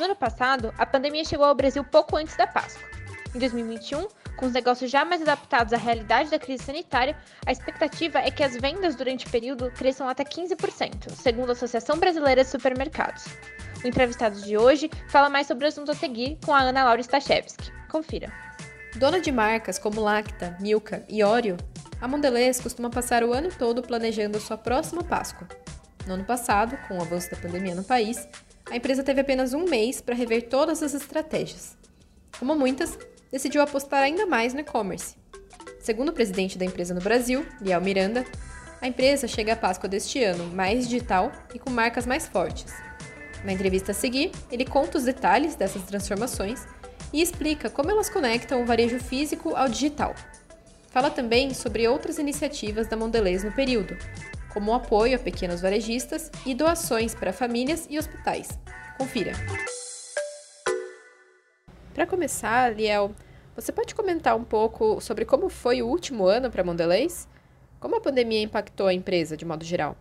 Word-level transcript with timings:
No 0.00 0.06
ano 0.06 0.16
passado, 0.16 0.72
a 0.78 0.86
pandemia 0.86 1.22
chegou 1.26 1.44
ao 1.44 1.54
Brasil 1.54 1.84
pouco 1.84 2.16
antes 2.16 2.34
da 2.34 2.46
Páscoa. 2.46 2.88
Em 3.34 3.38
2021, 3.38 4.08
com 4.34 4.46
os 4.46 4.52
negócios 4.54 4.90
já 4.90 5.04
mais 5.04 5.20
adaptados 5.20 5.74
à 5.74 5.76
realidade 5.76 6.30
da 6.30 6.38
crise 6.38 6.64
sanitária, 6.64 7.14
a 7.44 7.52
expectativa 7.52 8.18
é 8.18 8.30
que 8.30 8.42
as 8.42 8.56
vendas 8.56 8.96
durante 8.96 9.26
o 9.26 9.30
período 9.30 9.70
cresçam 9.72 10.08
até 10.08 10.24
15%, 10.24 11.10
segundo 11.10 11.50
a 11.50 11.52
Associação 11.52 11.98
Brasileira 11.98 12.42
de 12.42 12.48
Supermercados. 12.48 13.26
O 13.84 13.86
entrevistado 13.86 14.40
de 14.40 14.56
hoje 14.56 14.90
fala 15.10 15.28
mais 15.28 15.46
sobre 15.46 15.66
o 15.66 15.68
assunto 15.68 15.90
a 15.90 15.94
seguir 15.94 16.38
com 16.46 16.54
a 16.54 16.60
Ana 16.60 16.82
Laura 16.84 17.02
Stachewski. 17.02 17.70
Confira. 17.90 18.32
Dona 18.96 19.20
de 19.20 19.30
marcas 19.30 19.78
como 19.78 20.00
Lacta, 20.00 20.56
Milka 20.60 21.04
e 21.10 21.22
Oreo, 21.22 21.58
a 22.00 22.08
Mondelez 22.08 22.58
costuma 22.58 22.88
passar 22.88 23.22
o 23.22 23.34
ano 23.34 23.50
todo 23.50 23.82
planejando 23.82 24.40
sua 24.40 24.56
próxima 24.56 25.04
Páscoa. 25.04 25.46
No 26.06 26.14
ano 26.14 26.24
passado, 26.24 26.78
com 26.88 26.96
o 26.96 27.02
avanço 27.02 27.30
da 27.30 27.36
pandemia 27.36 27.74
no 27.74 27.84
país, 27.84 28.26
a 28.70 28.76
empresa 28.76 29.02
teve 29.02 29.20
apenas 29.20 29.52
um 29.52 29.64
mês 29.64 30.00
para 30.00 30.14
rever 30.14 30.48
todas 30.48 30.82
as 30.82 30.94
estratégias. 30.94 31.76
Como 32.38 32.54
muitas, 32.54 32.96
decidiu 33.30 33.60
apostar 33.60 34.00
ainda 34.00 34.24
mais 34.26 34.54
no 34.54 34.60
e-commerce. 34.60 35.16
Segundo 35.80 36.10
o 36.10 36.12
presidente 36.12 36.56
da 36.56 36.64
empresa 36.64 36.94
no 36.94 37.00
Brasil, 37.00 37.44
Liel 37.60 37.80
Miranda, 37.80 38.24
a 38.80 38.86
empresa 38.86 39.26
chega 39.26 39.54
à 39.54 39.56
Páscoa 39.56 39.88
deste 39.88 40.22
ano 40.22 40.44
mais 40.54 40.88
digital 40.88 41.32
e 41.52 41.58
com 41.58 41.68
marcas 41.68 42.06
mais 42.06 42.28
fortes. 42.28 42.72
Na 43.44 43.52
entrevista 43.52 43.90
a 43.90 43.94
seguir, 43.94 44.30
ele 44.50 44.64
conta 44.64 44.98
os 44.98 45.04
detalhes 45.04 45.56
dessas 45.56 45.82
transformações 45.82 46.64
e 47.12 47.20
explica 47.20 47.68
como 47.68 47.90
elas 47.90 48.08
conectam 48.08 48.62
o 48.62 48.66
varejo 48.66 49.00
físico 49.00 49.56
ao 49.56 49.68
digital. 49.68 50.14
Fala 50.90 51.10
também 51.10 51.52
sobre 51.54 51.88
outras 51.88 52.18
iniciativas 52.18 52.86
da 52.86 52.96
Mondelez 52.96 53.42
no 53.42 53.52
período, 53.52 53.96
como 54.52 54.74
apoio 54.74 55.16
a 55.16 55.18
pequenos 55.18 55.60
varejistas 55.60 56.30
e 56.44 56.54
doações 56.54 57.14
para 57.14 57.32
famílias 57.32 57.86
e 57.88 57.98
hospitais. 57.98 58.48
Confira. 58.98 59.32
Para 61.94 62.06
começar, 62.06 62.74
Liel, 62.74 63.14
você 63.54 63.72
pode 63.72 63.94
comentar 63.94 64.36
um 64.36 64.44
pouco 64.44 65.00
sobre 65.00 65.24
como 65.24 65.48
foi 65.48 65.82
o 65.82 65.86
último 65.86 66.26
ano 66.26 66.50
para 66.50 66.62
a 66.62 66.64
Mondelez? 66.64 67.28
Como 67.78 67.96
a 67.96 68.00
pandemia 68.00 68.42
impactou 68.42 68.86
a 68.86 68.94
empresa 68.94 69.36
de 69.36 69.44
modo 69.44 69.64
geral? 69.64 69.96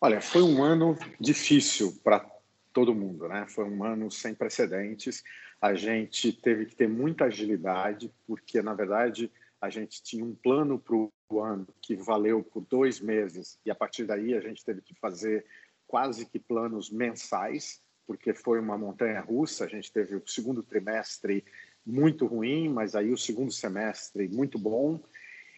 Olha, 0.00 0.20
foi 0.20 0.42
um 0.42 0.62
ano 0.62 0.98
difícil 1.20 1.98
para 2.02 2.24
todo 2.72 2.94
mundo, 2.94 3.28
né? 3.28 3.46
Foi 3.48 3.64
um 3.64 3.84
ano 3.84 4.10
sem 4.10 4.34
precedentes. 4.34 5.22
A 5.60 5.74
gente 5.74 6.32
teve 6.32 6.66
que 6.66 6.74
ter 6.74 6.88
muita 6.88 7.26
agilidade, 7.26 8.12
porque, 8.26 8.60
na 8.62 8.74
verdade, 8.74 9.30
a 9.62 9.70
gente 9.70 10.02
tinha 10.02 10.24
um 10.24 10.34
plano 10.34 10.76
para 10.76 10.96
o 10.96 11.40
ano 11.40 11.68
que 11.80 11.94
valeu 11.94 12.42
por 12.42 12.66
dois 12.68 13.00
meses 13.00 13.60
e 13.64 13.70
a 13.70 13.74
partir 13.76 14.04
daí 14.04 14.34
a 14.34 14.40
gente 14.40 14.64
teve 14.64 14.82
que 14.82 14.92
fazer 14.98 15.46
quase 15.86 16.26
que 16.26 16.40
planos 16.40 16.90
mensais, 16.90 17.80
porque 18.04 18.34
foi 18.34 18.58
uma 18.58 18.76
montanha 18.76 19.20
russa. 19.20 19.64
A 19.64 19.68
gente 19.68 19.92
teve 19.92 20.16
o 20.16 20.22
segundo 20.26 20.64
trimestre 20.64 21.44
muito 21.86 22.26
ruim, 22.26 22.68
mas 22.68 22.96
aí 22.96 23.12
o 23.12 23.16
segundo 23.16 23.52
semestre 23.52 24.28
muito 24.28 24.58
bom. 24.58 25.00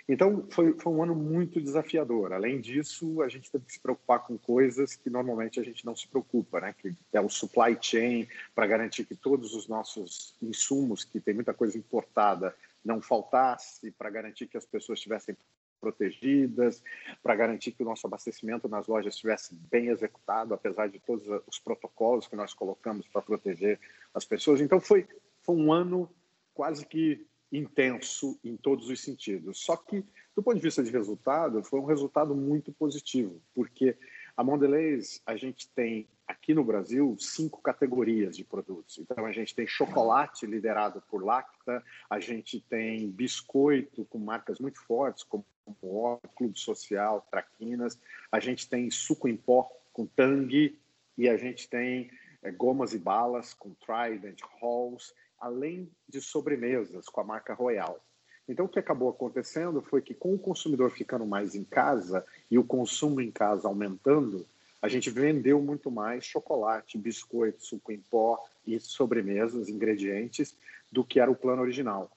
Então, 0.07 0.47
foi, 0.51 0.79
foi 0.79 0.93
um 0.93 1.03
ano 1.03 1.15
muito 1.15 1.59
desafiador. 1.59 2.35
Além 2.35 2.61
disso, 2.61 3.23
a 3.23 3.29
gente 3.31 3.51
teve 3.51 3.65
que 3.65 3.73
se 3.73 3.81
preocupar 3.81 4.23
com 4.23 4.37
coisas 4.37 4.97
que 4.97 5.09
normalmente 5.09 5.59
a 5.59 5.63
gente 5.63 5.83
não 5.87 5.97
se 5.97 6.07
preocupa, 6.07 6.61
né? 6.61 6.75
que 6.77 6.95
é 7.11 7.21
o 7.23 7.31
supply 7.31 7.79
chain, 7.81 8.29
para 8.55 8.67
garantir 8.67 9.07
que 9.07 9.15
todos 9.15 9.55
os 9.55 9.67
nossos 9.67 10.37
insumos, 10.43 11.05
que 11.05 11.21
tem 11.21 11.33
muita 11.33 11.55
coisa 11.55 11.79
importada, 11.79 12.55
não 12.85 13.01
faltasse, 13.01 13.91
para 13.93 14.11
garantir 14.11 14.47
que 14.47 14.57
as 14.57 14.67
pessoas 14.67 14.99
estivessem 14.99 15.37
protegidas, 15.81 16.83
para 17.23 17.35
garantir 17.35 17.73
que 17.73 17.83
o 17.83 17.87
nosso 17.87 18.07
abastecimento 18.07 18.69
nas 18.69 18.87
lojas 18.87 19.15
estivesse 19.15 19.55
bem 19.55 19.89
executado, 19.89 20.55
apesar 20.55 20.89
de 20.89 20.99
todos 20.99 21.27
os 21.47 21.59
protocolos 21.59 22.27
que 22.27 22.37
nós 22.37 22.55
colocamos 22.55 23.07
para 23.09 23.21
proteger 23.21 23.79
as 24.15 24.25
pessoas. 24.25 24.61
Então, 24.61 24.81
foi, 24.81 25.07
foi 25.43 25.55
um 25.55 25.73
ano 25.73 26.11
quase 26.55 26.87
que 26.87 27.27
intenso 27.53 28.39
em 28.43 28.57
todos 28.57 28.89
os 28.89 29.01
sentidos. 29.01 29.61
Só 29.61 29.77
que, 29.77 30.05
do 30.35 30.43
ponto 30.43 30.57
de 30.57 30.63
vista 30.63 30.83
de 30.83 30.91
resultado, 30.91 31.63
foi 31.63 31.79
um 31.81 31.85
resultado 31.85 32.35
muito 32.35 32.73
positivo, 32.73 33.41
porque 33.55 33.97
a 34.37 34.43
Mondelez, 34.43 35.23
a 35.25 35.37
gente 35.37 35.69
tem 35.69 36.09
aqui 36.27 36.55
no 36.55 36.65
Brasil 36.65 37.17
cinco 37.19 37.61
categorias 37.61 38.37
de 38.37 38.45
produtos. 38.45 38.99
Então, 38.99 39.27
a 39.27 39.33
gente 39.33 39.55
tem 39.55 39.67
chocolate 39.67 40.47
liderado 40.47 41.03
por 41.09 41.23
Lacta, 41.23 41.83
a 42.09 42.19
gente 42.19 42.61
tem 42.61 43.11
biscoito 43.11 44.05
com 44.07 44.19
marcas 44.19 44.59
muito 44.59 44.81
fortes, 44.81 45.23
como 45.23 45.45
o 45.83 46.19
Clube 46.35 46.59
Social, 46.59 47.27
Traquinas, 47.31 47.99
a 48.31 48.39
gente 48.39 48.69
tem 48.69 48.91
suco 48.91 49.29
em 49.29 49.37
pó 49.37 49.71
com 49.93 50.07
Tang, 50.07 50.79
e 51.17 51.29
a 51.29 51.37
gente 51.37 51.69
tem 51.69 52.11
é, 52.43 52.51
gomas 52.51 52.93
e 52.93 52.99
balas 52.99 53.55
com 53.55 53.75
Trident, 53.75 54.41
Halls, 54.61 55.15
além 55.39 55.91
de 56.09 56.21
sobremesas 56.21 57.07
com 57.07 57.21
a 57.21 57.25
marca 57.25 57.55
Royal. 57.55 58.01
Então, 58.47 58.67
o 58.67 58.69
que 58.69 58.79
acabou 58.79 59.09
acontecendo 59.09 59.81
foi 59.81 60.03
que, 60.03 60.13
com 60.13 60.35
o 60.35 60.39
consumidor 60.39 60.91
ficando 60.91 61.25
mais 61.25 61.55
em 61.55 61.65
casa 61.65 62.25
e 62.51 62.59
o 62.59 62.65
consumo 62.65 63.21
em 63.21 63.31
casa 63.31 63.69
aumentando, 63.69 64.47
a 64.85 64.89
gente 64.89 65.09
vendeu 65.09 65.63
muito 65.63 65.91
mais 65.91 66.27
chocolate, 66.27 66.99
biscoito, 66.99 67.65
suco 67.65 67.91
em 67.91 67.99
pó 67.99 68.39
e 68.67 68.79
sobremesas, 68.79 69.71
ingredientes, 69.71 70.55
do 70.93 71.03
que 71.03 71.19
era 71.19 71.31
o 71.31 71.35
plano 71.35 71.63
original. 71.63 72.15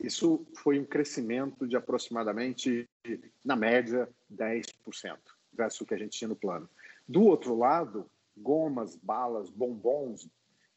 Isso 0.00 0.46
foi 0.56 0.80
um 0.80 0.84
crescimento 0.86 1.68
de 1.68 1.76
aproximadamente, 1.76 2.88
na 3.44 3.54
média, 3.54 4.08
10% 4.34 5.18
versus 5.52 5.82
o 5.82 5.84
que 5.84 5.92
a 5.92 5.98
gente 5.98 6.16
tinha 6.16 6.28
no 6.28 6.34
plano. 6.34 6.66
Do 7.06 7.22
outro 7.22 7.54
lado, 7.54 8.08
gomas, 8.34 8.96
balas, 8.96 9.50
bombons, 9.50 10.26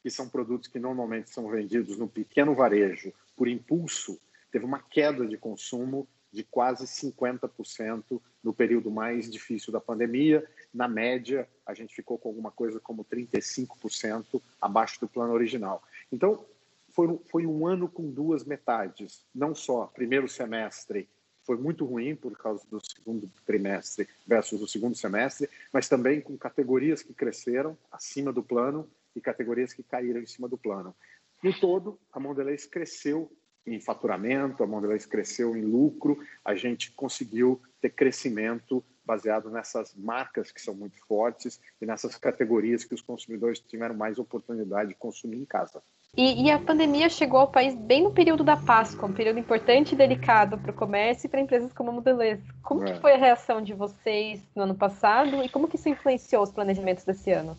que 0.02 0.10
são 0.10 0.28
produtos 0.28 0.68
que 0.68 0.78
normalmente 0.78 1.30
são 1.30 1.48
vendidos 1.48 1.96
no 1.96 2.06
pequeno 2.06 2.54
varejo 2.54 3.14
por 3.34 3.48
impulso, 3.48 4.20
teve 4.52 4.66
uma 4.66 4.82
queda 4.82 5.26
de 5.26 5.38
consumo 5.38 6.06
de 6.32 6.44
quase 6.44 6.84
50% 6.84 8.20
no 8.42 8.52
período 8.52 8.90
mais 8.90 9.30
difícil 9.30 9.72
da 9.72 9.80
pandemia. 9.80 10.46
Na 10.72 10.86
média, 10.86 11.48
a 11.66 11.74
gente 11.74 11.94
ficou 11.94 12.18
com 12.18 12.28
alguma 12.28 12.50
coisa 12.50 12.78
como 12.78 13.04
35% 13.04 14.40
abaixo 14.60 15.00
do 15.00 15.08
plano 15.08 15.32
original. 15.32 15.82
Então, 16.12 16.44
foi, 16.90 17.18
foi 17.30 17.46
um 17.46 17.66
ano 17.66 17.88
com 17.88 18.10
duas 18.10 18.44
metades. 18.44 19.24
Não 19.34 19.54
só 19.54 19.86
primeiro 19.86 20.28
semestre 20.28 21.08
foi 21.44 21.56
muito 21.56 21.84
ruim 21.84 22.14
por 22.14 22.36
causa 22.36 22.64
do 22.70 22.80
segundo 22.84 23.28
trimestre 23.44 24.08
versus 24.26 24.60
o 24.62 24.68
segundo 24.68 24.94
semestre, 24.94 25.48
mas 25.72 25.88
também 25.88 26.20
com 26.20 26.36
categorias 26.36 27.02
que 27.02 27.12
cresceram 27.12 27.76
acima 27.90 28.32
do 28.32 28.42
plano 28.42 28.88
e 29.16 29.20
categorias 29.20 29.72
que 29.72 29.82
caíram 29.82 30.20
em 30.20 30.26
cima 30.26 30.48
do 30.48 30.56
plano. 30.56 30.94
No 31.42 31.58
todo, 31.58 31.98
a 32.12 32.20
Mondelez 32.20 32.66
cresceu 32.66 33.32
em 33.66 33.80
faturamento, 33.80 34.62
a 34.62 34.66
Mondelez 34.66 35.06
cresceu 35.06 35.56
em 35.56 35.62
lucro, 35.62 36.18
a 36.44 36.54
gente 36.54 36.92
conseguiu 36.92 37.60
ter 37.80 37.90
crescimento 37.90 38.84
baseado 39.04 39.50
nessas 39.50 39.94
marcas 39.94 40.52
que 40.52 40.60
são 40.60 40.74
muito 40.74 40.98
fortes 41.06 41.60
e 41.80 41.86
nessas 41.86 42.16
categorias 42.16 42.84
que 42.84 42.94
os 42.94 43.02
consumidores 43.02 43.60
tiveram 43.60 43.94
mais 43.94 44.18
oportunidade 44.18 44.90
de 44.90 44.94
consumir 44.94 45.38
em 45.38 45.44
casa. 45.44 45.82
E, 46.16 46.44
e 46.44 46.50
a 46.50 46.58
pandemia 46.58 47.08
chegou 47.08 47.38
ao 47.38 47.50
país 47.50 47.74
bem 47.74 48.02
no 48.02 48.12
período 48.12 48.42
da 48.42 48.56
Páscoa, 48.56 49.08
um 49.08 49.12
período 49.12 49.38
importante 49.38 49.92
e 49.92 49.96
delicado 49.96 50.58
para 50.58 50.72
o 50.72 50.74
comércio 50.74 51.26
e 51.26 51.30
para 51.30 51.40
empresas 51.40 51.72
como 51.72 51.90
a 51.90 51.92
Mondelez. 51.92 52.40
Como 52.62 52.82
é. 52.82 52.92
que 52.92 53.00
foi 53.00 53.14
a 53.14 53.18
reação 53.18 53.62
de 53.62 53.72
vocês 53.74 54.40
no 54.54 54.64
ano 54.64 54.74
passado 54.74 55.42
e 55.42 55.48
como 55.48 55.68
que 55.68 55.76
isso 55.76 55.88
influenciou 55.88 56.42
os 56.42 56.50
planejamentos 56.50 57.04
desse 57.04 57.30
ano? 57.30 57.56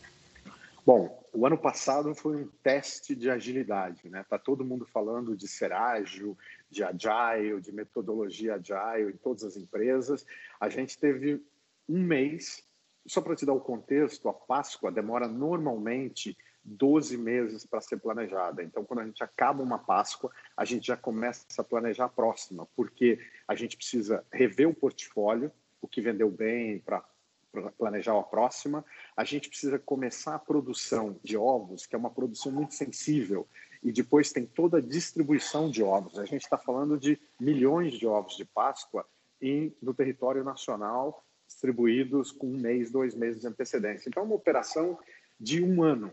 Bom, 0.86 1.18
o 1.34 1.46
ano 1.46 1.58
passado 1.58 2.14
foi 2.14 2.44
um 2.44 2.50
teste 2.62 3.16
de 3.16 3.30
agilidade, 3.30 4.10
né? 4.10 4.26
Tá 4.30 4.38
todo 4.38 4.66
mundo 4.66 4.86
falando 4.86 5.36
de 5.36 5.48
ser 5.48 5.72
ágil, 5.72 6.38
de 6.72 6.84
agile, 6.84 7.60
de 7.60 7.72
metodologia 7.72 8.56
agile 8.56 9.12
em 9.12 9.18
todas 9.18 9.44
as 9.44 9.58
empresas. 9.58 10.26
A 10.60 10.70
gente 10.70 10.98
teve 10.98 11.46
um 11.88 12.02
mês, 12.02 12.64
só 13.06 13.20
para 13.22 13.36
te 13.36 13.46
dar 13.46 13.54
o 13.54 13.60
contexto, 13.60 14.30
a 14.30 14.34
Páscoa 14.34 14.92
demora 14.92 15.28
normalmente 15.28 16.38
12 16.64 17.18
meses 17.18 17.66
para 17.66 17.82
ser 17.82 17.98
planejada. 17.98 18.64
Então, 18.64 18.86
quando 18.86 19.00
a 19.00 19.06
gente 19.06 19.24
acaba 19.24 19.62
uma 19.62 19.80
Páscoa, 19.80 20.32
a 20.56 20.64
gente 20.64 20.88
já 20.88 20.96
começa 20.96 21.46
a 21.58 21.64
planejar 21.64 22.06
a 22.06 22.10
próxima, 22.10 22.68
porque 22.76 23.20
a 23.48 23.56
gente 23.56 23.76
precisa 23.76 24.24
rever 24.32 24.70
o 24.70 24.74
portfólio, 24.74 25.52
o 25.82 25.88
que 25.88 26.02
vendeu 26.02 26.30
bem 26.30 26.80
para 26.80 27.04
planejar 27.78 28.18
a 28.18 28.24
próxima. 28.24 28.86
A 29.18 29.24
gente 29.24 29.50
precisa 29.50 29.78
começar 29.78 30.36
a 30.36 30.40
produção 30.40 31.20
de 31.24 31.36
ovos, 31.36 31.86
que 31.86 31.96
é 31.96 31.98
uma 31.98 32.12
produção 32.12 32.52
muito 32.52 32.76
sensível, 32.76 33.48
e 33.84 33.92
depois 33.92 34.32
tem 34.32 34.46
toda 34.46 34.78
a 34.78 34.82
distribuição 34.82 35.70
de 35.70 35.82
ovos. 35.82 36.20
A 36.20 36.26
gente 36.26 36.44
está 36.44 36.58
falando 36.58 36.98
de 36.98 37.20
milhões 37.40 37.94
de 37.94 38.06
ovos 38.06 38.38
de 38.38 38.46
Páscoa 38.46 39.06
em, 39.42 39.76
no 39.82 39.94
território 39.94 40.44
nacional, 40.44 41.26
distribuídos 41.48 42.32
com 42.32 42.48
um 42.48 42.58
mês, 42.58 42.92
dois 42.92 43.16
meses 43.16 43.42
de 43.42 43.48
antecedência. 43.48 44.08
Então, 44.08 44.24
é 44.24 44.26
uma 44.26 44.36
operação 44.36 45.00
de 45.40 45.64
um 45.64 45.84
ano. 45.84 46.12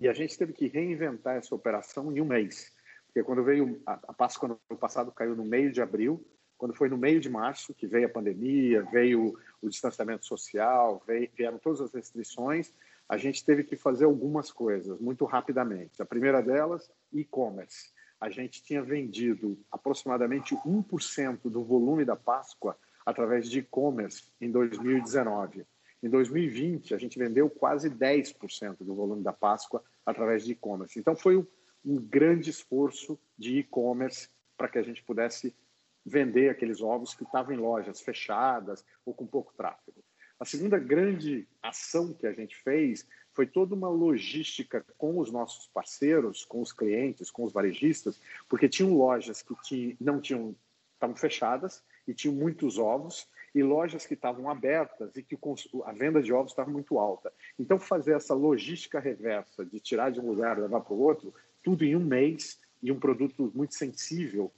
E 0.00 0.08
a 0.08 0.12
gente 0.12 0.38
teve 0.38 0.52
que 0.52 0.68
reinventar 0.68 1.36
essa 1.36 1.54
operação 1.54 2.12
em 2.16 2.20
um 2.20 2.24
mês. 2.24 2.72
Porque 3.06 3.24
quando 3.24 3.42
veio 3.42 3.82
a, 3.84 3.94
a 4.08 4.12
Páscoa 4.12 4.56
no 4.70 4.76
passado 4.76 5.10
caiu 5.10 5.34
no 5.34 5.44
meio 5.44 5.72
de 5.72 5.82
abril, 5.82 6.24
quando 6.56 6.74
foi 6.74 6.88
no 6.88 6.96
meio 6.96 7.18
de 7.18 7.28
março 7.28 7.74
que 7.74 7.86
veio 7.86 8.06
a 8.06 8.10
pandemia, 8.10 8.82
veio 8.92 9.36
o 9.60 9.68
distanciamento 9.68 10.26
social, 10.26 11.02
veio, 11.06 11.28
vieram 11.34 11.58
todas 11.58 11.80
as 11.80 11.92
restrições, 11.92 12.72
a 13.10 13.16
gente 13.16 13.44
teve 13.44 13.64
que 13.64 13.74
fazer 13.74 14.04
algumas 14.04 14.52
coisas 14.52 15.00
muito 15.00 15.24
rapidamente. 15.24 16.00
A 16.00 16.06
primeira 16.06 16.40
delas, 16.40 16.88
e-commerce. 17.12 17.90
A 18.20 18.30
gente 18.30 18.62
tinha 18.62 18.80
vendido 18.80 19.58
aproximadamente 19.68 20.54
1% 20.54 21.50
do 21.50 21.64
volume 21.64 22.04
da 22.04 22.14
Páscoa 22.14 22.78
através 23.04 23.50
de 23.50 23.58
e-commerce 23.58 24.30
em 24.40 24.48
2019. 24.48 25.66
Em 26.00 26.08
2020, 26.08 26.94
a 26.94 26.98
gente 26.98 27.18
vendeu 27.18 27.50
quase 27.50 27.90
10% 27.90 28.76
do 28.84 28.94
volume 28.94 29.24
da 29.24 29.32
Páscoa 29.32 29.82
através 30.06 30.44
de 30.44 30.52
e-commerce. 30.52 30.96
Então, 30.96 31.16
foi 31.16 31.36
um, 31.36 31.44
um 31.84 31.96
grande 31.96 32.48
esforço 32.50 33.18
de 33.36 33.58
e-commerce 33.58 34.28
para 34.56 34.68
que 34.68 34.78
a 34.78 34.82
gente 34.84 35.02
pudesse 35.02 35.52
vender 36.06 36.48
aqueles 36.48 36.80
ovos 36.80 37.12
que 37.12 37.24
estavam 37.24 37.52
em 37.52 37.58
lojas 37.58 38.00
fechadas 38.00 38.84
ou 39.04 39.12
com 39.12 39.26
pouco 39.26 39.52
tráfego. 39.56 40.00
A 40.40 40.46
segunda 40.46 40.78
grande 40.78 41.46
ação 41.62 42.14
que 42.14 42.26
a 42.26 42.32
gente 42.32 42.56
fez 42.56 43.06
foi 43.34 43.46
toda 43.46 43.74
uma 43.74 43.90
logística 43.90 44.82
com 44.96 45.18
os 45.18 45.30
nossos 45.30 45.66
parceiros, 45.68 46.46
com 46.46 46.62
os 46.62 46.72
clientes, 46.72 47.30
com 47.30 47.44
os 47.44 47.52
varejistas, 47.52 48.18
porque 48.48 48.66
tinham 48.66 48.96
lojas 48.96 49.42
que 49.42 49.96
não 50.00 50.18
tinham, 50.18 50.56
estavam 50.94 51.14
fechadas 51.14 51.84
e 52.08 52.14
tinham 52.14 52.34
muitos 52.34 52.78
ovos, 52.78 53.28
e 53.54 53.62
lojas 53.62 54.06
que 54.06 54.14
estavam 54.14 54.48
abertas 54.48 55.16
e 55.16 55.22
que 55.22 55.36
a 55.84 55.92
venda 55.92 56.22
de 56.22 56.32
ovos 56.32 56.52
estava 56.52 56.70
muito 56.70 56.98
alta. 56.98 57.32
Então, 57.58 57.78
fazer 57.78 58.14
essa 58.14 58.32
logística 58.32 59.00
reversa 59.00 59.64
de 59.64 59.78
tirar 59.80 60.10
de 60.10 60.20
um 60.20 60.26
lugar 60.26 60.56
e 60.56 60.62
levar 60.62 60.80
para 60.80 60.94
o 60.94 61.00
outro, 61.00 61.34
tudo 61.62 61.84
em 61.84 61.96
um 61.96 62.04
mês, 62.04 62.58
e 62.82 62.90
um 62.90 62.98
produto 62.98 63.52
muito 63.54 63.74
sensível 63.74 64.50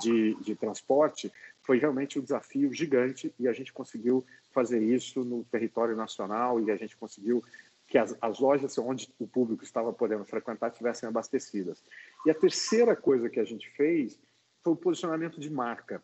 de, 0.00 0.34
de 0.36 0.54
transporte, 0.54 1.32
foi 1.62 1.78
realmente 1.78 2.18
um 2.18 2.22
desafio 2.22 2.72
gigante 2.72 3.34
e 3.38 3.48
a 3.48 3.52
gente 3.52 3.72
conseguiu 3.72 4.24
fazer 4.54 4.80
isso 4.80 5.24
no 5.24 5.44
território 5.44 5.96
nacional 5.96 6.60
e 6.60 6.70
a 6.70 6.76
gente 6.76 6.96
conseguiu 6.96 7.42
que 7.86 7.98
as, 7.98 8.16
as, 8.20 8.38
lojas 8.38 8.78
onde 8.78 9.12
o 9.18 9.26
público 9.26 9.62
estava 9.62 9.92
podendo 9.92 10.24
frequentar 10.24 10.70
estivessem 10.70 11.08
abastecidas. 11.08 11.82
E 12.24 12.30
a 12.30 12.34
terceira 12.34 12.96
coisa 12.96 13.28
que 13.28 13.40
a 13.40 13.44
gente 13.44 13.68
fez 13.70 14.18
foi 14.62 14.72
o 14.72 14.76
posicionamento 14.76 15.38
de 15.38 15.50
marca. 15.50 16.02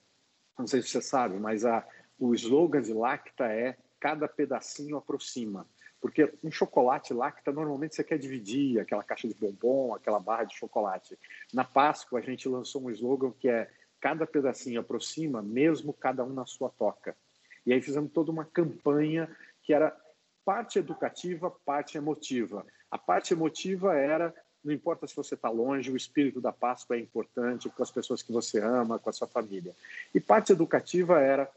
Não 0.58 0.66
sei 0.66 0.82
se 0.82 0.88
você 0.88 1.00
sabe, 1.00 1.38
mas 1.38 1.64
a, 1.64 1.86
o 2.18 2.34
slogan 2.34 2.82
de 2.82 2.92
Lacta 2.92 3.46
é 3.46 3.78
cada 3.98 4.28
pedacinho 4.28 4.96
aproxima. 4.96 5.66
Porque 6.00 6.32
um 6.42 6.50
chocolate 6.50 7.14
Lacta, 7.14 7.52
normalmente 7.52 7.94
você 7.94 8.04
quer 8.04 8.18
dividir 8.18 8.80
aquela 8.80 9.02
caixa 9.02 9.28
de 9.28 9.34
bombom, 9.34 9.94
aquela 9.94 10.18
barra 10.18 10.44
de 10.44 10.56
chocolate. 10.56 11.18
Na 11.52 11.64
Páscoa, 11.64 12.18
a 12.18 12.22
gente 12.22 12.48
lançou 12.48 12.82
um 12.82 12.90
slogan 12.90 13.32
que 13.32 13.48
é 13.48 13.70
cada 14.00 14.26
pedacinho 14.26 14.80
aproxima, 14.80 15.42
mesmo 15.42 15.92
cada 15.92 16.24
um 16.24 16.32
na 16.32 16.46
sua 16.46 16.70
toca. 16.70 17.16
E 17.66 17.72
aí 17.72 17.80
fizemos 17.80 18.12
toda 18.12 18.30
uma 18.30 18.44
campanha 18.44 19.28
que 19.62 19.72
era 19.72 19.96
parte 20.44 20.78
educativa, 20.78 21.50
parte 21.50 21.96
emotiva. 21.96 22.66
A 22.90 22.98
parte 22.98 23.32
emotiva 23.32 23.94
era 23.94 24.34
não 24.62 24.72
importa 24.72 25.06
se 25.06 25.16
você 25.16 25.34
está 25.34 25.48
longe, 25.48 25.90
o 25.90 25.96
espírito 25.96 26.40
da 26.40 26.52
Páscoa 26.52 26.96
é 26.96 27.00
importante 27.00 27.68
com 27.70 27.82
as 27.82 27.90
pessoas 27.90 28.22
que 28.22 28.30
você 28.30 28.60
ama, 28.60 28.98
com 28.98 29.08
a 29.08 29.12
sua 29.12 29.26
família. 29.26 29.74
E 30.14 30.20
parte 30.20 30.52
educativa 30.52 31.18
era 31.18 31.50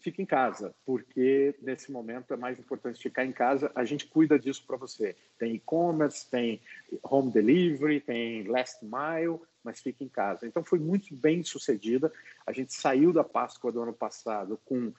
fique 0.00 0.22
em 0.22 0.26
casa, 0.26 0.74
porque 0.86 1.56
nesse 1.60 1.90
momento 1.90 2.32
é 2.32 2.36
mais 2.36 2.58
importante 2.58 3.02
ficar 3.02 3.24
em 3.24 3.32
casa. 3.32 3.70
A 3.74 3.84
gente 3.84 4.06
cuida 4.06 4.38
disso 4.38 4.64
para 4.66 4.76
você. 4.76 5.16
Tem 5.38 5.54
e-commerce, 5.54 6.28
tem 6.30 6.60
home 7.02 7.32
delivery, 7.32 8.00
tem 8.00 8.44
last 8.44 8.84
mile, 8.84 9.40
mas 9.62 9.80
fique 9.80 10.04
em 10.04 10.08
casa. 10.08 10.46
Então 10.46 10.62
foi 10.64 10.78
muito 10.78 11.14
bem 11.14 11.42
sucedida. 11.42 12.12
A 12.46 12.52
gente 12.52 12.72
saiu 12.72 13.12
da 13.12 13.24
Páscoa 13.24 13.72
do 13.72 13.82
ano 13.82 13.92
passado 13.92 14.58
com 14.64 14.92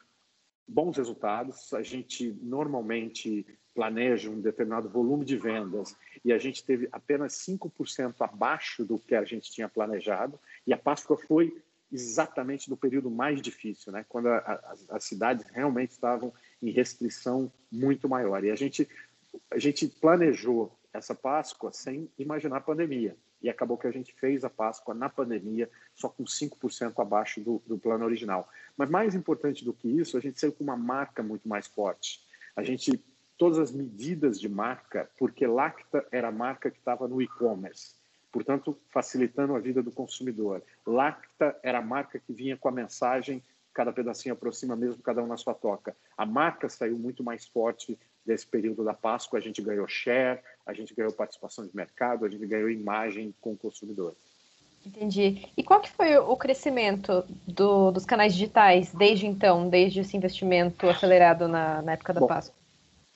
bons 0.70 0.98
resultados. 0.98 1.74
A 1.74 1.82
gente 1.82 2.38
normalmente 2.42 3.46
planeja 3.74 4.30
um 4.30 4.40
determinado 4.40 4.90
volume 4.90 5.24
de 5.24 5.38
vendas 5.38 5.96
e 6.24 6.34
a 6.34 6.38
gente 6.38 6.64
teve 6.64 6.88
apenas 6.92 7.34
5% 7.48 8.16
abaixo 8.20 8.84
do 8.84 9.00
que 9.00 9.16
a 9.16 9.24
gente 9.24 9.52
tinha 9.52 9.70
planejado. 9.70 10.40
E 10.66 10.74
a 10.74 10.78
Páscoa 10.78 11.18
foi 11.18 11.54
exatamente 11.92 12.70
no 12.70 12.78
período 12.78 13.10
mais 13.10 13.42
difícil, 13.42 13.92
né? 13.92 14.06
quando 14.08 14.28
as 14.28 15.04
cidades 15.04 15.46
realmente 15.52 15.92
estavam 15.92 16.32
em 16.62 16.72
restrição 16.72 17.52
muito 17.72 18.08
maior. 18.08 18.44
E 18.44 18.52
a 18.52 18.56
gente, 18.56 18.88
a 19.50 19.58
gente 19.58 19.88
planejou 19.88 20.78
essa 20.94 21.16
Páscoa 21.16 21.72
sem 21.72 22.10
imaginar 22.18 22.58
a 22.58 22.62
pandemia. 22.62 23.16
E 23.42 23.50
acabou 23.50 23.78
que 23.78 23.88
a 23.88 23.92
gente 23.92 24.14
fez 24.14 24.44
a 24.44 24.50
Páscoa 24.50 24.94
na 24.94 25.10
pandemia 25.10 25.70
só 25.96 26.10
com 26.10 26.24
5% 26.24 27.00
abaixo 27.00 27.42
do, 27.42 27.62
do 27.66 27.78
plano 27.78 28.06
original. 28.06 28.50
Mas 28.76 28.90
mais 28.90 29.16
importante 29.16 29.64
do 29.64 29.74
que 29.74 29.88
isso, 29.88 30.18
a 30.18 30.20
gente 30.20 30.40
saiu 30.40 30.54
com 30.54 30.64
uma 30.64 30.78
marca 30.78 31.24
muito 31.24 31.48
mais 31.48 31.68
forte. 31.68 32.22
A 32.56 32.64
gente, 32.64 33.04
todas 33.38 33.60
as 33.60 33.72
medidas 33.72 34.40
de 34.40 34.50
marca, 34.50 35.10
porque 35.18 35.48
Lacta 35.48 36.06
era 36.12 36.28
a 36.28 36.32
marca 36.32 36.70
que 36.70 36.80
estava 36.80 37.08
no 37.08 37.22
e-commerce 37.22 37.98
portanto, 38.32 38.78
facilitando 38.90 39.56
a 39.56 39.60
vida 39.60 39.82
do 39.82 39.92
consumidor. 39.92 40.62
Lacta 40.86 41.58
era 41.64 41.80
a 41.80 41.82
marca 41.82 42.20
que 42.20 42.32
vinha 42.32 42.56
com 42.56 42.68
a 42.68 42.72
mensagem 42.72 43.44
cada 43.74 43.94
pedacinho 43.94 44.34
aproxima 44.34 44.76
mesmo, 44.76 45.02
cada 45.02 45.24
um 45.24 45.28
na 45.28 45.38
sua 45.38 45.54
toca. 45.54 45.96
A 46.18 46.26
marca 46.26 46.68
saiu 46.68 46.98
muito 46.98 47.24
mais 47.24 47.48
forte 47.48 47.98
desse 48.26 48.46
período 48.46 48.84
da 48.84 48.94
Páscoa, 48.94 49.40
a 49.40 49.42
gente 49.42 49.62
ganhou 49.62 49.88
share, 49.88 50.40
a 50.66 50.74
gente 50.74 50.94
ganhou 50.94 51.12
participação 51.12 51.66
de 51.66 51.76
mercado, 51.76 52.26
a 52.26 52.30
gente 52.30 52.46
ganhou 52.46 52.70
imagem 52.70 53.34
com 53.42 53.54
o 53.54 53.58
consumidor. 53.58 54.16
Entendi. 54.86 55.46
E 55.58 55.64
qual 55.64 55.82
que 55.82 55.92
foi 55.92 56.18
o 56.18 56.36
crescimento 56.38 57.24
do, 57.46 57.92
dos 57.92 58.06
canais 58.06 58.34
digitais 58.34 58.94
desde 58.94 59.28
então, 59.28 59.70
desde 59.70 60.00
esse 60.00 60.16
investimento 60.16 60.88
acelerado 60.88 61.48
na, 61.48 61.82
na 61.82 61.94
época 61.94 62.14
da 62.14 62.20
Bom, 62.22 62.28
Páscoa? 62.28 62.56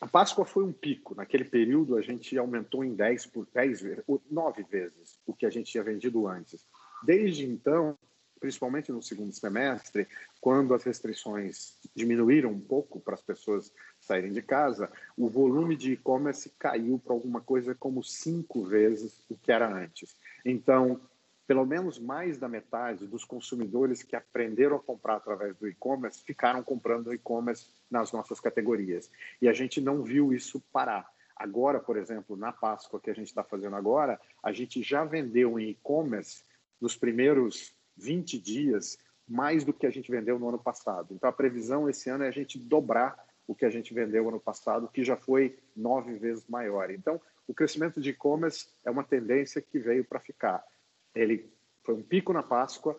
A 0.01 0.07
Páscoa 0.07 0.45
foi 0.45 0.65
um 0.65 0.73
pico. 0.73 1.15
Naquele 1.15 1.45
período, 1.45 1.95
a 1.95 2.01
gente 2.01 2.37
aumentou 2.37 2.83
em 2.83 2.93
10 2.93 3.27
por 3.27 3.47
10 3.53 3.81
vezes, 3.81 4.03
9 4.29 4.63
vezes 4.63 5.17
o 5.25 5.33
que 5.33 5.45
a 5.45 5.49
gente 5.49 5.71
tinha 5.71 5.83
vendido 5.83 6.27
antes. 6.27 6.65
Desde 7.05 7.45
então, 7.45 7.97
principalmente 8.43 8.91
no 8.91 9.01
segundo 9.01 9.31
semestre, 9.31 10.05
quando 10.41 10.73
as 10.73 10.83
restrições 10.83 11.77
diminuíram 11.95 12.51
um 12.51 12.59
pouco 12.59 12.99
para 12.99 13.13
as 13.13 13.21
pessoas 13.21 13.71
saírem 14.03 14.31
de 14.31 14.41
casa, 14.41 14.91
o 15.17 15.27
volume 15.27 15.75
de 15.75 15.93
e-commerce 15.93 16.51
caiu 16.59 16.99
para 16.99 17.13
alguma 17.13 17.41
coisa 17.41 17.73
como 17.73 18.03
cinco 18.03 18.63
vezes 18.63 19.23
o 19.29 19.35
que 19.35 19.51
era 19.51 19.67
antes. 19.67 20.15
Então, 20.45 20.99
pelo 21.47 21.65
menos 21.65 21.99
mais 21.99 22.37
da 22.37 22.47
metade 22.47 23.05
dos 23.07 23.25
consumidores 23.25 24.01
que 24.03 24.15
aprenderam 24.15 24.77
a 24.77 24.79
comprar 24.79 25.15
através 25.15 25.55
do 25.57 25.67
e-commerce 25.67 26.23
ficaram 26.23 26.63
comprando 26.63 27.13
e-commerce 27.13 27.67
nas 27.89 28.11
nossas 28.11 28.39
categorias. 28.39 29.09
E 29.41 29.47
a 29.47 29.53
gente 29.53 29.81
não 29.81 30.03
viu 30.03 30.33
isso 30.33 30.61
parar. 30.71 31.11
Agora, 31.35 31.79
por 31.79 31.97
exemplo, 31.97 32.37
na 32.37 32.51
Páscoa 32.51 32.99
que 32.99 33.09
a 33.09 33.13
gente 33.13 33.27
está 33.27 33.43
fazendo 33.43 33.75
agora, 33.75 34.19
a 34.41 34.51
gente 34.51 34.81
já 34.81 35.03
vendeu 35.03 35.59
em 35.59 35.69
e-commerce 35.69 36.43
nos 36.79 36.95
primeiros 36.95 37.73
20 37.97 38.39
dias 38.39 38.97
mais 39.27 39.63
do 39.63 39.73
que 39.73 39.85
a 39.85 39.89
gente 39.89 40.11
vendeu 40.11 40.37
no 40.37 40.49
ano 40.49 40.59
passado. 40.59 41.13
Então, 41.13 41.29
a 41.29 41.33
previsão 41.33 41.89
esse 41.89 42.09
ano 42.09 42.23
é 42.23 42.27
a 42.27 42.31
gente 42.31 42.59
dobrar 42.59 43.17
o 43.47 43.55
que 43.55 43.65
a 43.65 43.69
gente 43.69 43.93
vendeu 43.93 44.27
ano 44.27 44.39
passado, 44.39 44.87
que 44.87 45.03
já 45.03 45.15
foi 45.15 45.57
nove 45.75 46.15
vezes 46.15 46.45
maior. 46.47 46.89
Então, 46.91 47.19
o 47.47 47.53
crescimento 47.53 47.99
de 47.99 48.11
e-commerce 48.11 48.67
é 48.85 48.91
uma 48.91 49.03
tendência 49.03 49.61
que 49.61 49.79
veio 49.79 50.05
para 50.05 50.19
ficar 50.19 50.63
ele 51.15 51.49
foi 51.83 51.95
um 51.95 52.01
pico 52.01 52.33
na 52.33 52.41
Páscoa, 52.41 52.97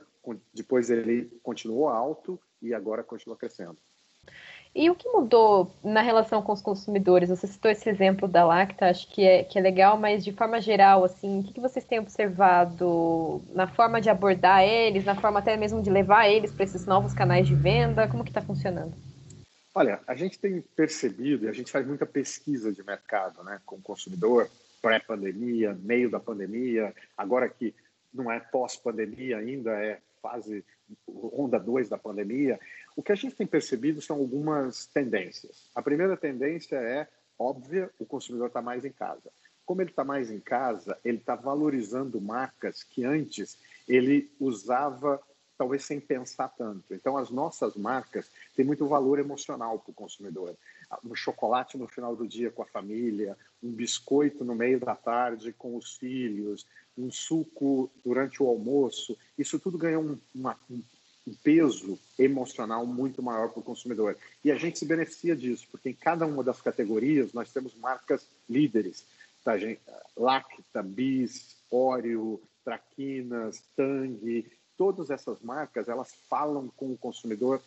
depois 0.53 0.91
ele 0.91 1.31
continuou 1.43 1.89
alto 1.89 2.41
e 2.63 2.73
agora 2.73 3.03
continua 3.03 3.37
crescendo. 3.37 3.77
E 4.75 4.91
o 4.91 4.95
que 4.95 5.09
mudou 5.09 5.71
na 5.85 6.01
relação 6.01 6.43
com 6.43 6.53
os 6.53 6.61
consumidores? 6.61 7.29
Você 7.29 7.47
citou 7.47 7.71
esse 7.71 7.89
exemplo 7.89 8.27
da 8.27 8.45
Lacta, 8.45 8.87
acho 8.89 9.09
que 9.09 9.25
é, 9.25 9.45
que 9.45 9.57
é 9.57 9.63
legal, 9.63 9.97
mas 9.97 10.25
de 10.25 10.33
forma 10.33 10.61
geral, 10.61 11.05
assim, 11.05 11.41
o 11.41 11.43
que, 11.45 11.53
que 11.53 11.61
vocês 11.61 11.85
têm 11.85 12.01
observado 12.01 13.41
na 13.55 13.69
forma 13.69 14.01
de 14.01 14.11
abordar 14.11 14.65
eles, 14.65 15.05
na 15.05 15.15
forma 15.15 15.39
até 15.39 15.57
mesmo 15.57 15.81
de 15.81 15.91
levar 15.91 16.29
eles 16.29 16.53
para 16.53 16.65
esses 16.65 16.87
novos 16.87 17.15
canais 17.15 17.47
de 17.47 17.55
venda? 17.55 18.09
Como 18.09 18.25
que 18.25 18.31
está 18.31 18.43
funcionando? 18.43 18.95
Olha, 19.75 20.01
a 20.07 20.15
gente 20.15 20.39
tem 20.39 20.61
percebido, 20.61 21.45
e 21.45 21.49
a 21.49 21.53
gente 21.53 21.73
faz 21.73 21.85
muita 21.85 22.07
pesquisa 22.07 22.73
de 22.73 22.85
mercado 22.85 23.43
né, 23.43 23.61
com 23.67 23.75
o 23.75 23.83
consumidor, 23.83 24.49
pré-pandemia, 24.81 25.77
meio 25.83 26.09
da 26.09 26.21
pandemia, 26.21 26.95
agora 27.17 27.49
que 27.49 27.75
não 28.13 28.31
é 28.31 28.39
pós-pandemia 28.39 29.39
ainda, 29.39 29.73
é 29.73 30.01
fase 30.23 30.65
onda 31.09 31.59
2 31.59 31.89
da 31.89 31.99
pandemia, 31.99 32.61
O 32.97 33.03
que 33.03 33.11
a 33.11 33.17
gente 33.17 33.35
tem 33.35 33.47
percebido 33.47 34.01
são 34.01 34.17
algumas 34.17 34.87
tendências. 34.87 35.69
A 35.75 35.83
primeira 35.83 36.17
tendência 36.17 36.77
é 36.77 37.09
óbvia, 37.37 37.91
o 37.99 38.07
consumidor 38.07 38.47
está 38.47 38.63
mais 38.63 38.85
em 38.85 38.93
casa. 38.93 39.33
Como 39.67 39.83
ele 39.83 39.91
está 39.91 40.05
mais 40.05 40.31
em 40.31 40.39
casa, 40.39 40.97
ele 41.05 41.19
está 41.19 41.35
valorizando 41.35 42.21
marcas 42.21 42.85
que 42.85 43.05
antes 43.05 43.59
ele 43.89 44.31
usava 44.39 45.21
talvez 45.57 45.85
sem 45.85 46.01
pensar 46.01 46.49
tanto. 46.49 46.95
Então, 46.95 47.17
as 47.17 47.31
nossas 47.31 47.77
marcas 47.77 48.31
têm 48.57 48.65
muito 48.65 48.87
valor 48.87 49.19
emocional 49.19 49.79
para 49.79 49.91
o 49.91 49.95
consumidor. 49.95 50.57
Um 51.05 51.15
chocolate 51.15 51.79
no 51.79 51.87
final 51.87 52.17
do 52.17 52.27
dia 52.27 52.51
com 52.51 52.63
a 52.63 52.67
família, 52.67 53.37
um 53.63 53.71
biscoito 53.71 54.45
no 54.45 54.55
meio 54.55 54.81
da 54.81 54.95
tarde 54.95 55.53
com 55.53 55.77
os 55.77 55.97
filhos, 55.97 56.67
um 56.97 57.11
suco 57.11 57.91
durante 58.05 58.43
o 58.43 58.47
almoço, 58.47 59.17
isso 59.37 59.59
tudo 59.59 59.79
ganha 59.79 59.99
um, 59.99 60.19
uma, 60.35 60.59
um 61.27 61.35
peso 61.43 61.99
emocional 62.19 62.87
muito 62.87 63.23
maior 63.23 63.49
para 63.51 63.61
o 63.61 63.65
consumidor. 63.65 64.17
E 64.45 64.53
a 64.53 64.57
gente 64.57 64.79
se 64.79 64.85
beneficia 64.85 65.35
disso, 65.35 65.67
porque 65.71 65.91
em 65.91 65.95
cada 65.95 66.27
uma 66.27 66.45
das 66.45 66.61
categorias 66.61 67.33
nós 67.33 67.53
temos 67.53 67.75
marcas 67.75 68.29
líderes. 68.49 69.07
Tá, 69.43 69.59
gente? 69.59 69.81
Lacta, 70.17 70.83
Bis, 70.83 71.57
Oreo, 71.71 72.41
Traquinas, 72.65 73.63
Tang, 73.77 74.47
todas 74.77 75.11
essas 75.11 75.41
marcas 75.41 75.89
elas 75.89 76.15
falam 76.29 76.69
com 76.77 76.93
o 76.93 76.99
consumidor 76.99 77.61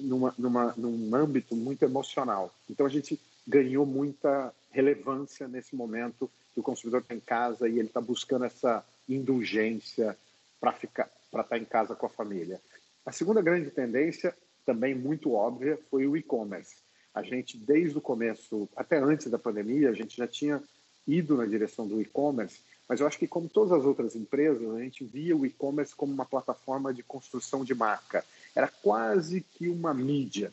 numa, 0.00 0.34
numa, 0.38 0.74
num 0.76 1.14
âmbito 1.14 1.54
muito 1.54 1.82
emocional. 1.82 2.54
Então 2.68 2.86
a 2.86 2.88
gente 2.88 3.20
ganhou 3.46 3.84
muita 3.84 4.52
relevância 4.70 5.46
nesse 5.46 5.76
momento 5.76 6.30
que 6.54 6.60
o 6.60 6.62
consumidor 6.62 7.02
está 7.02 7.14
em 7.14 7.20
casa 7.20 7.68
e 7.68 7.78
ele 7.78 7.88
está 7.88 8.00
buscando 8.00 8.44
essa 8.44 8.84
indulgência 9.08 10.16
para 10.58 10.72
ficar 10.72 11.10
para 11.30 11.42
estar 11.42 11.56
tá 11.56 11.58
em 11.58 11.64
casa 11.64 11.94
com 11.94 12.06
a 12.06 12.10
família. 12.10 12.60
A 13.04 13.12
segunda 13.12 13.42
grande 13.42 13.70
tendência, 13.70 14.34
também 14.64 14.94
muito 14.94 15.32
óbvia, 15.32 15.78
foi 15.90 16.06
o 16.06 16.16
e-commerce. 16.16 16.76
A 17.14 17.22
gente, 17.22 17.56
desde 17.58 17.96
o 17.98 18.00
começo, 18.00 18.68
até 18.74 18.98
antes 18.98 19.30
da 19.30 19.38
pandemia, 19.38 19.90
a 19.90 19.92
gente 19.92 20.16
já 20.16 20.26
tinha 20.26 20.62
ido 21.06 21.36
na 21.36 21.46
direção 21.46 21.86
do 21.86 22.00
e-commerce, 22.00 22.60
mas 22.88 23.00
eu 23.00 23.06
acho 23.06 23.18
que, 23.18 23.26
como 23.26 23.48
todas 23.48 23.72
as 23.72 23.84
outras 23.84 24.14
empresas, 24.14 24.62
a 24.70 24.78
gente 24.78 25.04
via 25.04 25.36
o 25.36 25.44
e-commerce 25.44 25.94
como 25.94 26.12
uma 26.12 26.24
plataforma 26.24 26.94
de 26.94 27.02
construção 27.02 27.64
de 27.64 27.74
marca. 27.74 28.24
Era 28.54 28.68
quase 28.68 29.40
que 29.40 29.68
uma 29.68 29.92
mídia. 29.92 30.52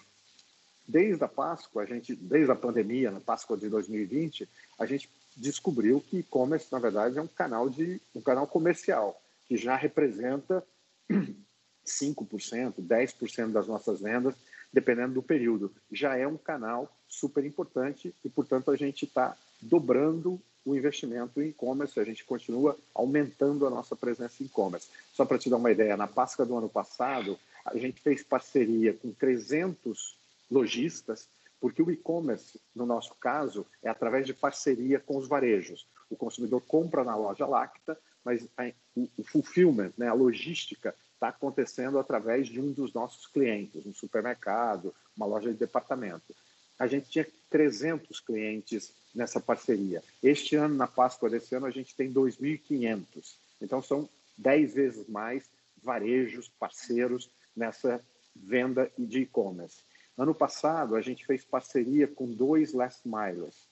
Desde 0.88 1.24
a 1.24 1.28
Páscoa, 1.28 1.84
a 1.84 1.86
gente, 1.86 2.16
desde 2.16 2.52
a 2.52 2.56
pandemia, 2.56 3.12
na 3.12 3.20
Páscoa 3.20 3.56
de 3.56 3.70
2020, 3.70 4.50
a 4.80 4.86
gente 4.86 5.10
descobriu 5.36 6.02
que 6.02 6.20
e-commerce, 6.20 6.72
na 6.72 6.80
verdade, 6.80 7.18
é 7.18 7.22
um 7.22 7.28
canal 7.28 7.70
de 7.70 8.02
um 8.16 8.22
canal 8.22 8.48
comercial 8.48 9.22
que 9.48 9.56
já 9.56 9.76
representa 9.76 10.64
5%, 11.86 12.74
10% 12.78 13.52
das 13.52 13.68
nossas 13.68 14.02
vendas, 14.02 14.36
dependendo 14.72 15.14
do 15.14 15.22
período. 15.22 15.72
Já 15.92 16.18
é 16.18 16.28
um 16.28 16.38
canal 16.38 16.92
super 17.08 17.46
importante 17.46 18.14
e, 18.26 18.30
portanto, 18.30 18.72
a 18.72 18.76
gente 18.76 19.06
está 19.06 19.38
dobrando 19.62 20.42
o 20.66 20.76
investimento 20.76 21.42
em 21.42 21.50
e-commerce, 21.50 22.00
a 22.00 22.04
gente 22.04 22.24
continua 22.24 22.78
aumentando 22.94 23.68
a 23.68 23.70
nossa 23.70 23.96
presença 23.96 24.42
em 24.42 24.46
e-commerce. 24.46 24.88
Só 25.12 25.26
para 25.26 25.38
te 25.38 25.50
dar 25.50 25.58
uma 25.58 25.72
ideia, 25.72 25.98
na 25.98 26.08
Páscoa 26.08 26.46
do 26.46 26.58
ano 26.58 26.70
passado, 26.70 27.38
a 27.66 27.78
gente 27.78 28.02
fez 28.02 28.24
parceria 28.24 28.94
com 28.94 29.12
300 29.12 30.18
lojistas, 30.50 31.28
porque 31.60 31.82
o 31.82 31.92
e-commerce, 31.92 32.60
no 32.76 32.86
nosso 32.86 33.16
caso, 33.16 33.66
é 33.82 33.90
através 33.90 34.26
de 34.26 34.34
parceria 34.34 35.00
com 35.00 35.18
os 35.18 35.28
varejos. 35.28 35.88
O 36.10 36.16
consumidor 36.16 36.62
compra 36.62 37.04
na 37.04 37.16
loja 37.16 37.46
Lacta, 37.46 37.98
mas 38.24 38.48
o, 38.96 39.24
fulfillment, 39.24 39.92
né, 39.98 40.08
a 40.08 40.14
logística, 40.14 40.96
está 41.14 41.30
acontecendo 41.30 41.98
através 41.98 42.48
de 42.48 42.60
um 42.60 42.72
dos 42.72 42.94
nossos 42.94 43.28
clientes, 43.28 43.86
um 43.86 43.94
supermercado, 43.94 44.94
uma 45.16 45.26
loja 45.26 45.52
de 45.52 45.58
departamento. 45.58 46.36
A 46.80 46.88
gente 46.88 47.10
tinha 47.10 47.28
300 47.50 48.20
clientes 48.20 48.94
nessa 49.14 49.40
parceria. 49.40 50.04
Este 50.22 50.56
ano, 50.56 50.76
na 50.76 50.88
Páscoa 50.88 51.30
desse 51.30 51.54
ano, 51.56 51.66
a 51.66 51.72
gente 51.72 51.96
tem 51.96 52.12
2.500. 52.12 53.36
Então, 53.62 53.82
são 53.82 54.10
10 54.38 54.74
vezes 54.74 55.08
mais 55.08 55.44
varejos, 55.84 56.50
parceiros 56.60 57.30
nessa 57.56 58.04
venda 58.36 58.92
de 58.98 59.22
e-commerce. 59.22 59.84
Ano 60.18 60.34
passado, 60.34 60.96
a 60.96 61.02
gente 61.02 61.26
fez 61.26 61.44
parceria 61.44 62.08
com 62.08 62.32
dois 62.32 62.74
last 62.74 63.02
milers 63.06 63.68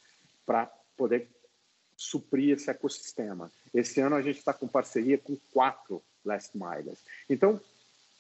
para 0.46 0.66
poder 0.98 1.28
suprir 1.96 2.56
esse 2.56 2.70
ecossistema. 2.70 3.52
Esse 3.74 4.00
ano, 4.00 4.16
a 4.16 4.22
gente 4.22 4.38
está 4.38 4.54
com 4.54 4.68
parceria 4.68 5.18
com 5.18 5.38
quatro 5.54 6.02
last 6.26 6.58
milers. 6.58 7.00
Então, 7.30 7.60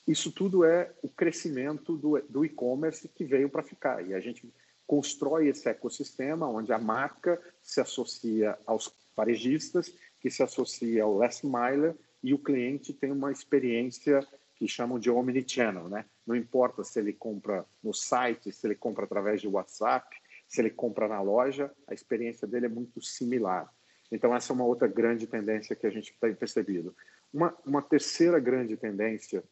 isso 0.07 0.31
tudo 0.31 0.63
é 0.63 0.91
o 1.01 1.09
crescimento 1.09 1.95
do, 1.95 2.19
do 2.29 2.45
e-commerce 2.45 3.07
que 3.07 3.23
veio 3.23 3.49
para 3.49 3.63
ficar. 3.63 4.07
E 4.07 4.13
a 4.13 4.19
gente 4.19 4.51
constrói 4.87 5.47
esse 5.47 5.69
ecossistema 5.69 6.47
onde 6.47 6.73
a 6.73 6.79
marca 6.79 7.41
se 7.61 7.79
associa 7.79 8.57
aos 8.65 8.93
varejistas, 9.15 9.93
que 10.19 10.29
se 10.29 10.43
associa 10.43 11.03
ao 11.03 11.15
last 11.15 11.45
miler 11.45 11.95
e 12.23 12.33
o 12.33 12.39
cliente 12.39 12.93
tem 12.93 13.11
uma 13.11 13.31
experiência 13.31 14.25
que 14.55 14.67
chamam 14.67 14.99
de 14.99 15.09
omnichannel, 15.09 15.89
né? 15.89 16.05
Não 16.25 16.35
importa 16.35 16.83
se 16.83 16.99
ele 16.99 17.13
compra 17.13 17.65
no 17.81 17.93
site, 17.93 18.51
se 18.51 18.67
ele 18.67 18.75
compra 18.75 19.05
através 19.05 19.41
de 19.41 19.47
WhatsApp, 19.47 20.15
se 20.47 20.61
ele 20.61 20.69
compra 20.69 21.07
na 21.07 21.19
loja, 21.21 21.71
a 21.87 21.93
experiência 21.93 22.47
dele 22.47 22.67
é 22.67 22.69
muito 22.69 23.01
similar. 23.01 23.73
Então 24.11 24.35
essa 24.35 24.51
é 24.51 24.53
uma 24.53 24.65
outra 24.65 24.87
grande 24.87 25.25
tendência 25.25 25.75
que 25.75 25.87
a 25.87 25.89
gente 25.89 26.13
tem 26.19 26.35
percebido. 26.35 26.95
Uma, 27.33 27.57
uma 27.65 27.81
terceira 27.81 28.39
grande 28.39 28.77
tendência 28.77 29.43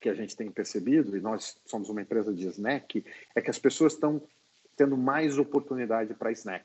que 0.00 0.08
a 0.08 0.14
gente 0.14 0.36
tem 0.36 0.50
percebido, 0.50 1.16
e 1.16 1.20
nós 1.20 1.60
somos 1.66 1.88
uma 1.88 2.00
empresa 2.00 2.32
de 2.32 2.46
snack, 2.46 3.04
é 3.34 3.40
que 3.40 3.50
as 3.50 3.58
pessoas 3.58 3.92
estão 3.92 4.22
tendo 4.78 4.96
mais 4.96 5.36
oportunidade 5.38 6.14
para 6.14 6.30
snack. 6.30 6.64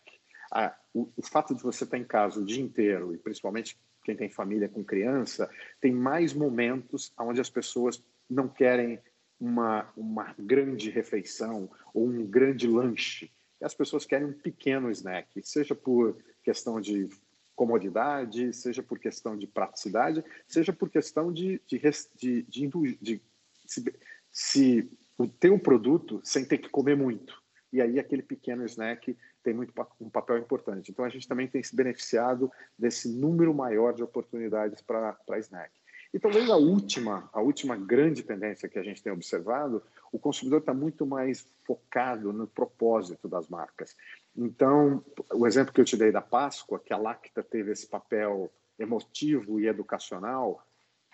O, 0.93 1.09
o, 1.17 1.23
fato 1.23 1.55
de 1.55 1.63
você 1.63 1.83
estar 1.83 1.97
em 1.97 2.03
casa 2.03 2.39
o 2.39 2.45
dia 2.45 2.61
inteiro, 2.61 3.13
e 3.13 3.17
principalmente 3.17 3.75
quem 4.03 4.15
tem 4.15 4.29
família 4.29 4.69
com 4.69 4.83
criança, 4.83 5.49
tem 5.81 5.91
mais 5.91 6.31
momentos 6.31 7.11
onde 7.19 7.41
as 7.41 7.49
pessoas 7.49 8.01
não 8.29 8.47
querem 8.47 8.99
uma, 9.39 9.91
uma 9.97 10.35
grande 10.37 10.91
refeição 10.91 11.69
ou 11.91 12.07
um 12.07 12.23
grande 12.23 12.67
lanche. 12.67 13.31
As 13.59 13.73
pessoas 13.73 14.05
querem 14.05 14.27
um 14.27 14.33
pequeno 14.33 14.91
snack, 14.91 15.41
seja 15.41 15.73
por 15.73 16.15
questão 16.43 16.79
de 16.79 17.09
comodidade, 17.55 18.53
seja 18.53 18.83
por 18.83 18.99
questão 18.99 19.35
de 19.35 19.47
praticidade, 19.47 20.23
seja 20.47 20.71
por 20.71 20.89
questão 20.89 21.33
de, 21.33 21.59
de, 21.65 21.81
de, 22.15 22.43
de, 22.43 22.97
de 23.01 23.21
se, 23.65 23.95
se 24.31 24.91
ter 25.39 25.51
um 25.51 25.59
produto 25.59 26.21
sem 26.23 26.45
ter 26.45 26.59
que 26.59 26.69
comer 26.69 26.95
muito. 26.95 27.42
E 27.73 27.81
aí 27.81 27.99
aquele 27.99 28.21
pequeno 28.21 28.63
snack 28.65 29.17
tem 29.43 29.51
muito 29.51 29.73
um 29.99 30.09
papel 30.09 30.37
importante. 30.37 30.91
Então 30.91 31.03
a 31.03 31.09
gente 31.09 31.27
também 31.27 31.47
tem 31.47 31.63
se 31.63 31.75
beneficiado 31.75 32.51
desse 32.77 33.09
número 33.09 33.51
maior 33.51 33.93
de 33.93 34.03
oportunidades 34.03 34.79
para 34.79 35.17
snack. 35.39 35.71
E 36.13 36.19
talvez 36.19 36.47
a 36.51 36.55
última, 36.55 37.27
a 37.33 37.41
última 37.41 37.75
grande 37.75 38.21
tendência 38.21 38.69
que 38.69 38.77
a 38.77 38.83
gente 38.83 39.01
tem 39.01 39.11
observado, 39.11 39.81
o 40.11 40.19
consumidor 40.19 40.59
está 40.59 40.71
muito 40.71 41.03
mais 41.07 41.47
focado 41.65 42.31
no 42.31 42.45
propósito 42.45 43.27
das 43.27 43.47
marcas. 43.47 43.97
Então, 44.37 45.03
o 45.33 45.47
exemplo 45.47 45.73
que 45.73 45.81
eu 45.81 45.85
te 45.85 45.97
dei 45.97 46.11
da 46.11 46.21
Páscoa, 46.21 46.79
que 46.79 46.93
a 46.93 46.97
Lacta 46.97 47.41
teve 47.41 47.71
esse 47.71 47.87
papel 47.87 48.51
emotivo 48.77 49.59
e 49.59 49.65
educacional, 49.65 50.63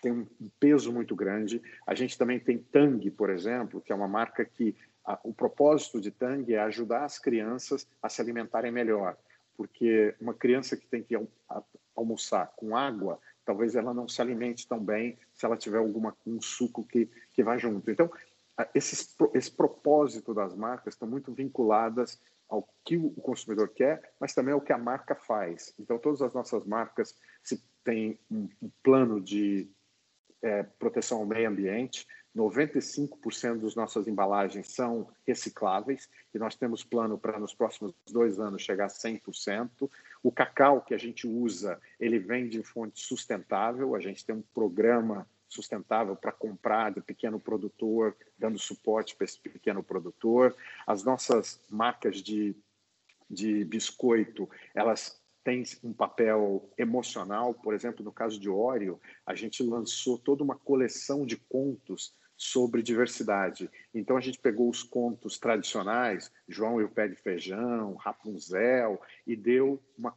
tem 0.01 0.11
um 0.11 0.27
peso 0.59 0.91
muito 0.91 1.15
grande. 1.15 1.61
A 1.87 1.95
gente 1.95 2.17
também 2.17 2.37
tem 2.37 2.57
Tang, 2.57 3.09
por 3.11 3.29
exemplo, 3.29 3.79
que 3.79 3.93
é 3.93 3.95
uma 3.95 4.07
marca 4.07 4.43
que 4.43 4.75
a, 5.05 5.19
o 5.23 5.33
propósito 5.33 5.99
de 5.99 6.11
Tang 6.11 6.53
é 6.53 6.59
ajudar 6.59 7.05
as 7.05 7.17
crianças 7.17 7.87
a 8.01 8.09
se 8.09 8.21
alimentarem 8.21 8.71
melhor, 8.71 9.17
porque 9.55 10.15
uma 10.19 10.33
criança 10.33 10.77
que 10.77 10.87
tem 10.87 11.03
que 11.03 11.15
almoçar 11.95 12.53
com 12.55 12.75
água 12.75 13.19
talvez 13.45 13.75
ela 13.75 13.95
não 13.95 14.07
se 14.07 14.21
alimente 14.21 14.67
tão 14.67 14.79
bem 14.79 15.17
se 15.33 15.43
ela 15.43 15.57
tiver 15.57 15.79
alguma 15.79 16.15
um 16.25 16.39
suco 16.39 16.85
que 16.85 17.09
que 17.33 17.43
vai 17.43 17.57
junto. 17.57 17.89
Então, 17.89 18.11
esses, 18.75 19.15
esse 19.33 19.51
propósito 19.51 20.33
das 20.33 20.55
marcas 20.55 20.93
estão 20.93 21.07
muito 21.07 21.33
vinculadas 21.33 22.21
ao 22.47 22.67
que 22.83 22.97
o 22.97 23.11
consumidor 23.11 23.69
quer, 23.69 24.13
mas 24.19 24.33
também 24.33 24.53
ao 24.53 24.61
que 24.61 24.73
a 24.73 24.77
marca 24.77 25.15
faz. 25.15 25.73
Então, 25.79 25.97
todas 25.97 26.21
as 26.21 26.33
nossas 26.33 26.65
marcas 26.65 27.15
se 27.43 27.63
têm 27.83 28.19
um, 28.29 28.49
um 28.61 28.69
plano 28.83 29.21
de 29.21 29.69
é, 30.41 30.63
proteção 30.63 31.19
ao 31.19 31.25
meio 31.25 31.47
ambiente, 31.47 32.07
95% 32.35 33.59
das 33.61 33.75
nossas 33.75 34.07
embalagens 34.07 34.73
são 34.73 35.07
recicláveis 35.25 36.09
e 36.33 36.37
nós 36.37 36.55
temos 36.55 36.83
plano 36.83 37.17
para 37.17 37.39
nos 37.39 37.53
próximos 37.53 37.93
dois 38.11 38.39
anos 38.39 38.61
chegar 38.61 38.85
a 38.85 38.89
100%. 38.89 39.89
O 40.21 40.31
cacau 40.31 40.81
que 40.81 40.93
a 40.93 40.97
gente 40.97 41.27
usa, 41.27 41.79
ele 41.99 42.19
vem 42.19 42.47
de 42.47 42.61
fonte 42.61 42.99
sustentável. 42.99 43.95
A 43.95 43.99
gente 43.99 44.23
tem 44.25 44.35
um 44.35 44.43
programa 44.53 45.27
sustentável 45.47 46.15
para 46.15 46.31
comprar 46.31 46.91
do 46.91 47.01
pequeno 47.01 47.39
produtor, 47.39 48.15
dando 48.37 48.59
suporte 48.59 49.15
para 49.15 49.25
esse 49.25 49.39
pequeno 49.39 49.81
produtor. 49.81 50.55
As 50.85 51.03
nossas 51.03 51.59
marcas 51.67 52.21
de, 52.21 52.55
de 53.27 53.65
biscoito, 53.65 54.47
elas 54.75 55.19
tem 55.49 55.63
um 55.83 55.91
papel 55.91 56.69
emocional. 56.77 57.55
Por 57.55 57.73
exemplo, 57.73 58.05
no 58.05 58.11
caso 58.11 58.39
de 58.39 58.47
Oreo, 58.47 58.99
a 59.25 59.33
gente 59.33 59.63
lançou 59.63 60.17
toda 60.17 60.43
uma 60.43 60.55
coleção 60.55 61.25
de 61.25 61.37
contos 61.37 62.13
sobre 62.37 62.83
diversidade. 62.83 63.69
Então 63.93 64.15
a 64.15 64.21
gente 64.21 64.37
pegou 64.37 64.69
os 64.69 64.83
contos 64.83 65.39
tradicionais, 65.39 66.31
João 66.47 66.79
e 66.79 66.83
o 66.83 66.89
Pé 66.89 67.07
de 67.07 67.15
Feijão, 67.15 67.95
Rapunzel, 67.95 69.01
e 69.25 69.35
deu 69.35 69.81
uma, 69.97 70.15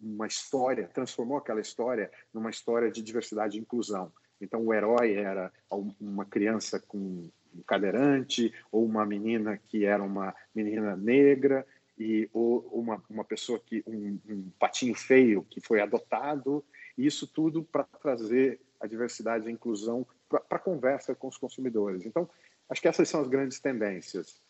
uma 0.00 0.26
história, 0.26 0.88
transformou 0.88 1.36
aquela 1.36 1.60
história 1.60 2.10
numa 2.32 2.50
história 2.50 2.90
de 2.90 3.02
diversidade 3.02 3.58
e 3.58 3.60
inclusão. 3.60 4.10
Então 4.40 4.64
o 4.64 4.72
herói 4.72 5.14
era 5.14 5.52
uma 6.00 6.24
criança 6.24 6.80
com 6.80 7.30
um 7.54 7.62
cadeirante 7.66 8.52
ou 8.72 8.84
uma 8.84 9.04
menina 9.04 9.58
que 9.58 9.84
era 9.84 10.02
uma 10.02 10.34
menina 10.54 10.96
negra 10.96 11.66
e 11.98 12.28
ou 12.32 12.60
uma, 12.72 13.02
uma 13.10 13.24
pessoa 13.24 13.58
que 13.58 13.82
um, 13.86 14.18
um 14.28 14.50
patinho 14.58 14.94
feio 14.94 15.44
que 15.50 15.60
foi 15.60 15.80
adotado 15.80 16.64
isso 16.96 17.26
tudo 17.26 17.62
para 17.62 17.84
trazer 17.84 18.60
a 18.80 18.86
diversidade 18.86 19.46
e 19.46 19.48
a 19.48 19.52
inclusão 19.52 20.06
para 20.28 20.58
conversa 20.58 21.14
com 21.14 21.28
os 21.28 21.38
consumidores. 21.38 22.04
Então, 22.04 22.28
acho 22.68 22.80
que 22.82 22.88
essas 22.88 23.08
são 23.08 23.20
as 23.20 23.28
grandes 23.28 23.60
tendências. 23.60 24.40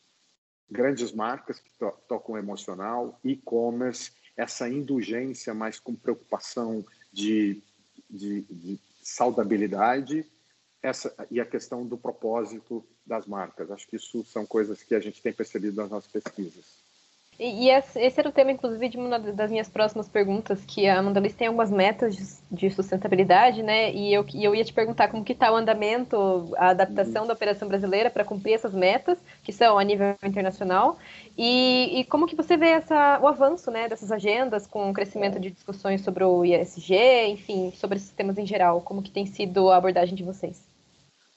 Grandes 0.71 1.13
marcas 1.13 1.61
que 1.61 1.71
to 1.79 1.93
tocam 2.09 2.37
emocional, 2.37 3.19
e-commerce, 3.25 4.13
essa 4.37 4.69
indulgência 4.69 5.55
mais 5.55 5.79
com 5.79 5.95
preocupação 5.95 6.85
de, 7.13 7.63
de, 8.09 8.43
de 8.43 8.79
saudabilidade 9.03 10.27
essa, 10.83 11.15
e 11.31 11.41
a 11.41 11.47
questão 11.47 11.87
do 11.87 11.97
propósito 11.97 12.85
das 13.07 13.27
marcas. 13.27 13.71
Acho 13.71 13.87
que 13.89 13.97
isso 13.97 14.25
são 14.25 14.47
coisas 14.47 14.83
que 14.83 14.95
a 14.95 15.01
gente 15.01 15.23
tem 15.23 15.33
percebido 15.33 15.77
nas 15.77 15.91
nossas 15.91 16.11
pesquisas. 16.11 16.78
E, 17.41 17.71
esse 17.71 18.19
era 18.19 18.29
o 18.29 18.33
tema, 18.33 18.51
inclusive, 18.51 18.89
de 18.89 18.97
uma 18.97 19.17
das 19.17 19.49
minhas 19.49 19.69
próximas 19.69 20.09
perguntas, 20.09 20.65
que 20.65 20.89
a 20.89 21.01
Mondelez 21.01 21.37
tem 21.37 21.47
algumas 21.47 21.71
metas 21.71 22.43
de, 22.51 22.69
sustentabilidade, 22.71 23.63
né? 23.63 23.93
E 23.93 24.13
eu, 24.13 24.27
e 24.35 24.45
eu 24.45 24.57
ia 24.57 24.65
te 24.65 24.73
perguntar 24.73 25.07
como 25.07 25.25
que 25.25 25.35
está 25.35 25.53
o 25.53 25.55
andamento, 25.55 26.53
a 26.57 26.71
adaptação 26.71 27.29
da 27.29 27.35
operação 27.35 27.69
brasileira 27.69 28.11
para 28.11 28.25
cumprir 28.25 28.55
essas 28.55 28.75
metas, 28.75 29.19
que 29.45 29.53
são 29.53 29.79
a 29.79 29.85
nível 29.85 30.17
internacional, 30.25 30.99
e, 31.37 32.01
e, 32.01 32.05
como 32.07 32.27
que 32.27 32.35
você 32.35 32.57
vê 32.57 32.71
essa, 32.71 33.21
o 33.21 33.29
avanço 33.29 33.71
né, 33.71 33.89
dessas 33.89 34.11
agendas 34.11 34.67
com 34.67 34.91
o 34.91 34.93
crescimento 34.93 35.39
de 35.39 35.53
discussões 35.53 36.01
sobre 36.01 36.25
o 36.25 36.45
ISG, 36.45 37.29
enfim, 37.29 37.71
sobre 37.77 37.99
esses 37.99 38.11
temas 38.11 38.37
em 38.37 38.47
geral, 38.47 38.81
como 38.81 39.01
que 39.01 39.13
tem 39.13 39.27
sido 39.27 39.71
a 39.71 39.77
abordagem 39.77 40.17
de 40.17 40.25
vocês? 40.25 40.67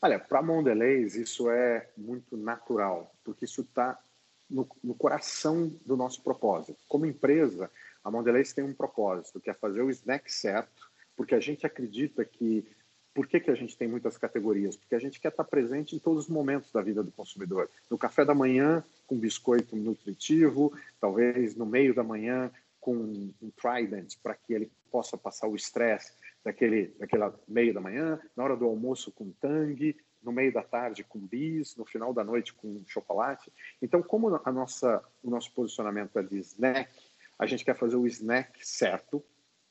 Olha, 0.02 0.18
para 0.18 0.40
a 0.40 0.42
Mondelez 0.42 1.14
isso 1.14 1.52
é 1.52 1.88
muito 1.96 2.36
natural, 2.36 3.14
porque 3.24 3.46
isso 3.46 3.62
está 3.62 4.00
no, 4.52 4.68
no, 4.84 4.94
coração 4.94 5.72
do 5.86 5.96
nosso 5.96 6.22
propósito. 6.22 6.78
Como 6.88 7.06
empresa, 7.06 7.72
a 8.04 8.12
Mondelez 8.12 8.54
tem 8.54 8.64
um 8.64 8.74
propósito, 8.74 9.40
que 9.40 9.50
é 9.50 9.54
fazer 9.54 9.82
o 9.82 9.90
snack 9.90 10.32
certo, 10.32 10.90
porque 11.16 11.34
a 11.34 11.40
gente 11.40 11.66
acredita 11.66 12.26
que 12.26 12.68
por 13.14 13.28
que, 13.28 13.40
que 13.40 13.52
a 13.52 13.56
gente 13.56 13.78
tem 13.78 13.88
muitas 13.88 14.18
categorias? 14.18 14.78
Porque 14.78 14.96
a 14.96 15.00
gente 15.00 15.20
quer 15.20 15.30
estar 15.30 15.44
presente 15.44 15.96
em 15.96 16.00
todos 16.00 16.26
os 16.26 16.30
momentos 16.30 16.72
da 16.72 16.82
vida 16.82 17.04
do 17.04 17.12
consumidor. 17.12 17.70
No 17.90 17.98
café 17.98 18.24
da 18.24 18.34
manhã, 18.34 18.84
com 19.06 19.18
biscoito 19.18 19.76
nutritivo, 19.76 20.74
talvez 21.00 21.56
no 21.56 21.66
meio 21.66 21.94
da 21.94 22.04
manhã, 22.04 22.50
com 22.80 22.94
um 22.96 23.52
Trident, 23.62 24.16
para 24.24 24.34
que 24.34 24.54
ele 24.54 24.72
possa 24.90 25.18
passar 25.18 25.48
o 25.48 25.56
estresse 25.56 26.14
daquele, 26.44 26.88
daquela 26.98 27.38
meio 27.48 27.74
da 27.74 27.82
manhã, 27.82 28.20
na 28.36 28.44
hora 28.44 28.56
do 28.56 28.66
almoço 28.66 29.12
com 29.12 29.32
Tang, 29.42 29.96
no 30.24 30.32
meio 30.32 30.54
da 30.54 30.64
tarde 30.64 31.04
com 31.04 31.20
bis, 31.20 31.76
no 31.76 31.86
final 31.86 32.14
da 32.14 32.24
noite 32.24 32.54
com 32.54 32.84
chocolate. 32.88 33.52
Então, 33.82 34.02
como 34.02 34.40
a 34.44 34.52
nossa, 34.52 35.04
o 35.24 35.30
nosso 35.30 35.52
posicionamento 35.54 36.18
é 36.20 36.24
de 36.24 36.38
snack, 36.40 36.92
a 37.38 37.46
gente 37.46 37.66
quer 37.66 37.76
fazer 37.76 37.96
o 37.96 38.06
snack 38.08 38.66
certo 38.66 39.24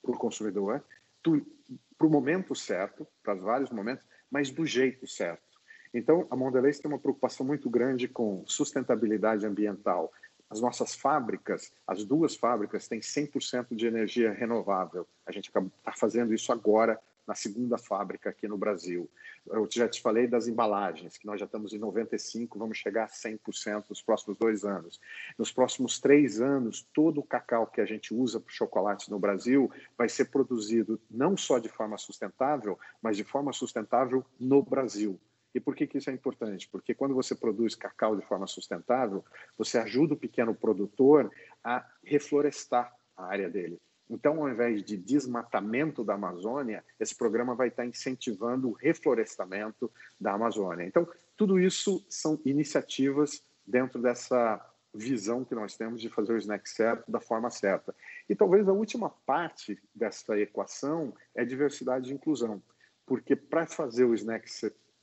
para 0.03 0.13
o 0.13 0.19
consumidor, 0.19 0.83
para 1.23 2.07
o 2.07 2.11
momento 2.11 2.55
certo, 2.55 3.07
para 3.23 3.35
os 3.35 3.43
vários 3.43 3.71
momentos, 3.71 4.07
mas 4.31 4.51
do 4.51 4.67
jeito 4.67 5.07
certo. 5.07 5.51
Então, 5.93 6.27
a 6.31 6.37
Mondelez 6.37 6.79
tem 6.79 6.91
uma 6.91 6.99
preocupação 6.99 7.45
muito 7.45 7.69
grande 7.69 8.09
com 8.09 8.45
sustentabilidade 8.47 9.45
ambiental. 9.45 10.13
As 10.49 10.61
nossas 10.61 10.95
fábricas, 10.95 11.73
as 11.87 12.05
duas 12.05 12.35
fábricas, 12.35 12.89
têm 12.89 13.01
100% 13.01 13.75
de 13.75 13.87
energia 13.87 14.33
renovável. 14.33 15.07
A 15.27 15.33
gente 15.33 15.49
está 15.49 15.63
fazendo 15.97 16.33
isso 16.33 16.53
agora 16.53 17.01
na 17.27 17.35
segunda 17.35 17.79
fábrica 17.79 18.31
aqui 18.31 18.49
no 18.49 18.59
Brasil. 18.59 19.09
Eu 19.47 19.69
já 19.71 19.89
te 19.89 20.01
falei 20.01 20.27
das 20.27 20.49
embalagens, 20.49 21.17
que 21.17 21.27
nós 21.27 21.39
já 21.39 21.47
estamos 21.47 21.73
em 21.73 21.79
95%, 21.79 22.49
vamos 22.57 22.79
chegar 22.79 23.05
a 23.05 23.09
100% 23.09 23.85
nos 23.89 24.03
próximos 24.03 24.37
dois 24.37 24.65
anos. 24.65 25.01
Nos 25.39 25.53
próximos 25.53 25.99
três 25.99 26.41
anos, 26.41 26.87
todo 26.93 27.21
o 27.21 27.25
cacau 27.25 27.67
que 27.67 27.81
a 27.81 27.87
gente 27.87 28.15
usa 28.15 28.41
para 28.41 28.53
chocolate 28.53 29.11
no 29.11 29.19
Brasil 29.19 29.71
vai 29.97 30.09
ser 30.09 30.27
produzido 30.27 31.01
não 31.11 31.37
só 31.37 31.59
de 31.59 31.69
forma 31.69 31.97
sustentável, 31.99 32.79
mas 33.01 33.17
de 33.17 33.25
forma 33.25 33.53
sustentável 33.53 34.25
no 34.39 34.63
Brasil. 34.63 35.19
E 35.55 35.59
por 35.59 35.75
que, 35.75 35.87
que 35.87 35.99
isso 35.99 36.11
é 36.11 36.13
importante? 36.13 36.69
Porque 36.69 36.95
quando 36.95 37.15
você 37.15 37.35
produz 37.35 37.75
cacau 37.75 38.15
de 38.15 38.25
forma 38.25 38.47
sustentável, 38.47 39.25
você 39.59 39.79
ajuda 39.79 40.15
o 40.15 40.17
pequeno 40.17 40.55
produtor 40.55 41.31
a 41.63 41.85
reflorestar 42.05 42.95
a 43.17 43.25
área 43.25 43.51
dele. 43.51 43.79
Então, 44.11 44.43
ao 44.43 44.51
invés 44.51 44.83
de 44.83 44.97
desmatamento 44.97 46.03
da 46.03 46.15
Amazônia, 46.15 46.85
esse 46.99 47.15
programa 47.15 47.55
vai 47.55 47.69
estar 47.69 47.87
incentivando 47.87 48.69
o 48.69 48.73
reflorestamento 48.73 49.91
da 50.21 50.33
Amazônia. 50.33 50.85
Então, 50.85 51.09
tudo 51.37 51.61
isso 51.61 52.05
são 52.11 52.39
iniciativas 52.45 53.43
dentro 53.65 54.03
dessa 54.03 54.61
visão 54.93 55.45
que 55.45 55.55
nós 55.55 55.77
temos 55.77 56.01
de 56.01 56.09
fazer 56.09 56.33
o 56.33 56.39
snack 56.39 56.69
certo 56.69 57.11
da 57.11 57.21
forma 57.21 57.49
certa. 57.51 57.95
E 58.29 58.35
talvez 58.35 58.69
a 58.69 58.73
última 58.73 59.11
parte 59.25 59.81
dessa 59.95 60.37
equação 60.39 61.15
é 61.33 61.45
diversidade 61.45 62.11
e 62.11 62.15
inclusão, 62.15 62.61
porque 63.07 63.37
para 63.37 63.67
fazer 63.67 64.05
o 64.05 64.15
snack 64.15 64.51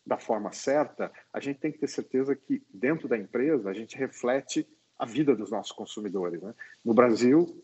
da 0.05 0.17
forma 0.17 0.51
certa, 0.51 1.11
a 1.31 1.39
gente 1.39 1.59
tem 1.59 1.71
que 1.71 1.79
ter 1.79 1.87
certeza 1.87 2.35
que 2.35 2.61
dentro 2.73 3.07
da 3.07 3.17
empresa 3.17 3.69
a 3.69 3.73
gente 3.73 3.97
reflete 3.97 4.67
a 4.97 5.05
vida 5.05 5.35
dos 5.35 5.51
nossos 5.51 5.71
consumidores. 5.71 6.41
Né? 6.41 6.53
No 6.83 6.93
Brasil, 6.93 7.63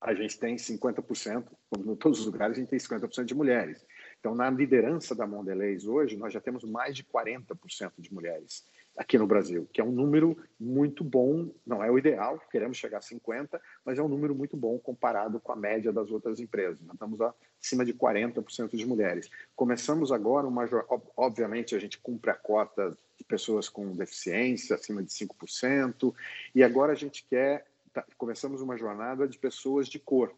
a 0.00 0.14
gente 0.14 0.38
tem 0.38 0.56
50%, 0.56 1.44
como 1.70 1.92
em 1.92 1.96
todos 1.96 2.20
os 2.20 2.26
lugares, 2.26 2.56
a 2.56 2.60
gente 2.60 2.70
tem 2.70 2.78
50% 2.78 3.24
de 3.24 3.34
mulheres. 3.34 3.84
Então, 4.20 4.34
na 4.34 4.48
liderança 4.48 5.14
da 5.14 5.26
Mondelez 5.26 5.86
hoje, 5.86 6.16
nós 6.16 6.32
já 6.32 6.40
temos 6.40 6.64
mais 6.64 6.96
de 6.96 7.04
40% 7.04 7.92
de 7.98 8.12
mulheres 8.12 8.64
aqui 8.98 9.16
no 9.16 9.28
Brasil, 9.28 9.68
que 9.72 9.80
é 9.80 9.84
um 9.84 9.92
número 9.92 10.36
muito 10.58 11.04
bom, 11.04 11.48
não 11.64 11.84
é 11.84 11.90
o 11.90 11.96
ideal, 11.96 12.40
queremos 12.50 12.76
chegar 12.76 12.98
a 12.98 13.00
50%, 13.00 13.60
mas 13.84 13.96
é 13.96 14.02
um 14.02 14.08
número 14.08 14.34
muito 14.34 14.56
bom 14.56 14.76
comparado 14.76 15.38
com 15.38 15.52
a 15.52 15.56
média 15.56 15.92
das 15.92 16.10
outras 16.10 16.40
empresas. 16.40 16.80
Nós 16.80 16.94
estamos 16.94 17.20
acima 17.62 17.84
de 17.84 17.94
40% 17.94 18.76
de 18.76 18.84
mulheres. 18.84 19.30
Começamos 19.54 20.10
agora 20.10 20.48
uma. 20.48 20.68
Obviamente, 21.16 21.76
a 21.76 21.78
gente 21.78 21.96
cumpre 21.98 22.30
a 22.30 22.34
cota 22.34 22.96
de 23.16 23.24
pessoas 23.24 23.68
com 23.68 23.92
deficiência, 23.92 24.74
acima 24.74 25.00
de 25.00 25.12
5%, 25.12 26.12
e 26.52 26.64
agora 26.64 26.92
a 26.92 26.96
gente 26.96 27.24
quer 27.30 27.66
tá, 27.92 28.04
começamos 28.16 28.60
uma 28.60 28.76
jornada 28.76 29.26
de 29.28 29.38
pessoas 29.38 29.88
de 29.88 29.98
cor, 29.98 30.34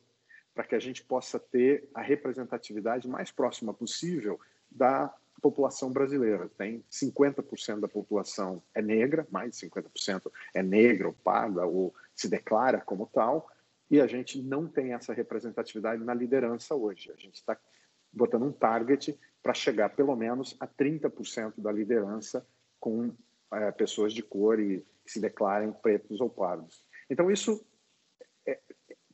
para 0.55 0.65
que 0.65 0.75
a 0.75 0.81
gente 0.81 1.05
possa 1.05 1.39
ter 1.39 1.89
a 1.95 2.03
representatividade 2.03 3.09
mais 3.09 3.31
próxima 3.31 3.73
possível 3.73 4.39
da 4.71 5.15
população 5.41 5.91
brasileira. 5.91 6.51
Tem 6.57 6.85
50% 6.91 7.81
da 7.81 7.89
população 7.89 8.63
é 8.75 8.83
negra, 8.83 9.27
mais 9.31 9.57
de 9.57 9.69
50% 9.69 10.31
é 10.55 10.63
negra 10.63 11.09
ou 11.09 11.15
parda 11.15 11.65
ou 11.65 11.95
se 12.15 12.29
declara 12.29 12.81
como 12.81 13.07
tal, 13.07 13.49
e 13.91 14.01
a 14.01 14.07
gente 14.07 14.41
não 14.41 14.69
tem 14.69 14.93
essa 14.93 15.13
representatividade 15.13 16.03
na 16.05 16.15
liderança 16.15 16.75
hoje. 16.75 17.11
A 17.11 17.17
gente 17.17 17.37
está 17.37 17.59
botando 18.13 18.45
um 18.45 18.53
target 18.53 19.19
para 19.43 19.55
chegar 19.55 19.91
pelo 19.91 20.15
menos 20.15 20.57
a 20.61 20.67
30% 20.67 21.55
da 21.59 21.73
liderança 21.73 22.47
com 22.79 23.13
é, 23.53 23.71
pessoas 23.73 24.13
de 24.13 24.23
cor 24.23 24.61
e 24.61 24.85
que 25.05 25.11
se 25.11 25.21
declarem 25.21 25.73
pretos 25.73 26.21
ou 26.21 26.29
pardos. 26.31 26.85
Então, 27.11 27.31
isso 27.31 27.65
está 28.47 28.53
é, 28.53 28.61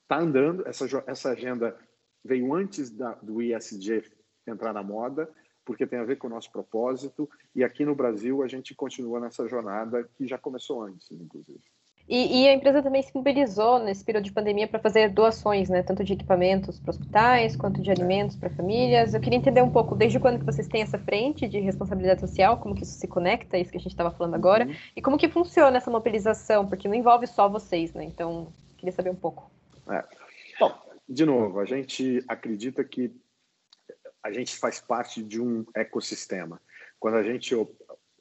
tá 0.06 0.18
andando, 0.18 0.68
essa, 0.68 0.86
essa 1.06 1.30
agenda 1.30 1.76
veio 2.22 2.52
antes 2.54 2.90
da, 2.90 3.14
do 3.14 3.40
ISG 3.40 4.04
entrar 4.46 4.72
na 4.72 4.82
moda, 4.82 5.28
porque 5.64 5.86
tem 5.86 5.98
a 5.98 6.04
ver 6.04 6.16
com 6.16 6.28
o 6.28 6.30
nosso 6.30 6.52
propósito, 6.52 7.28
e 7.54 7.64
aqui 7.64 7.84
no 7.84 7.94
Brasil 7.94 8.42
a 8.42 8.46
gente 8.46 8.74
continua 8.74 9.18
nessa 9.18 9.48
jornada 9.48 10.08
que 10.14 10.26
já 10.26 10.38
começou 10.38 10.82
antes, 10.82 11.10
inclusive. 11.10 11.62
E, 12.08 12.42
e, 12.42 12.48
a 12.48 12.52
empresa 12.52 12.80
também 12.80 13.02
se 13.02 13.12
mobilizou 13.12 13.80
nesse 13.80 14.04
período 14.04 14.24
de 14.24 14.32
pandemia 14.32 14.68
para 14.68 14.78
fazer 14.78 15.10
doações, 15.10 15.68
né? 15.68 15.82
Tanto 15.82 16.04
de 16.04 16.12
equipamentos 16.12 16.78
para 16.78 16.90
hospitais, 16.90 17.56
quanto 17.56 17.82
de 17.82 17.90
alimentos 17.90 18.36
para 18.36 18.48
famílias. 18.48 19.12
Eu 19.12 19.20
queria 19.20 19.36
entender 19.36 19.60
um 19.60 19.70
pouco, 19.70 19.96
desde 19.96 20.20
quando 20.20 20.38
que 20.38 20.44
vocês 20.44 20.68
têm 20.68 20.82
essa 20.82 20.98
frente 20.98 21.48
de 21.48 21.58
responsabilidade 21.58 22.20
social, 22.20 22.58
como 22.58 22.76
que 22.76 22.84
isso 22.84 22.96
se 22.96 23.08
conecta, 23.08 23.58
isso 23.58 23.72
que 23.72 23.78
a 23.78 23.80
gente 23.80 23.90
estava 23.90 24.12
falando 24.12 24.34
agora, 24.34 24.66
uhum. 24.66 24.74
e 24.94 25.02
como 25.02 25.18
que 25.18 25.28
funciona 25.28 25.78
essa 25.78 25.90
mobilização, 25.90 26.68
porque 26.68 26.86
não 26.86 26.94
envolve 26.94 27.26
só 27.26 27.48
vocês, 27.48 27.92
né? 27.92 28.04
Então, 28.04 28.52
queria 28.76 28.92
saber 28.92 29.10
um 29.10 29.16
pouco. 29.16 29.50
É. 29.90 30.04
Bom, 30.60 30.72
de 31.08 31.26
novo, 31.26 31.58
a 31.58 31.64
gente 31.64 32.22
acredita 32.28 32.84
que 32.84 33.12
a 34.22 34.30
gente 34.30 34.56
faz 34.56 34.80
parte 34.80 35.22
de 35.22 35.40
um 35.40 35.64
ecossistema. 35.74 36.60
Quando 37.00 37.16
a 37.16 37.22
gente 37.22 37.54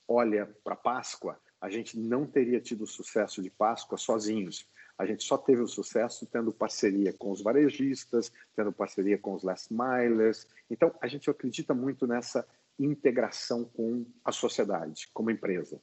olha 0.07 0.49
para 0.63 0.73
a 0.73 0.77
Páscoa, 0.77 1.39
a 1.61 1.69
gente 1.69 1.97
não 1.97 2.25
teria 2.25 2.59
tido 2.59 2.83
o 2.83 2.87
sucesso 2.87 3.41
de 3.41 3.49
Páscoa 3.49 3.97
sozinhos. 3.97 4.67
A 4.97 5.05
gente 5.05 5.23
só 5.23 5.37
teve 5.37 5.61
o 5.61 5.67
sucesso 5.67 6.25
tendo 6.25 6.51
parceria 6.51 7.11
com 7.13 7.31
os 7.31 7.41
varejistas, 7.41 8.31
tendo 8.55 8.71
parceria 8.71 9.17
com 9.17 9.33
os 9.33 9.43
last 9.43 9.73
milers. 9.73 10.47
Então, 10.69 10.93
a 11.01 11.07
gente 11.07 11.29
acredita 11.29 11.73
muito 11.73 12.07
nessa 12.07 12.47
integração 12.79 13.65
com 13.65 14.05
a 14.23 14.31
sociedade, 14.31 15.09
como 15.13 15.31
empresa. 15.31 15.81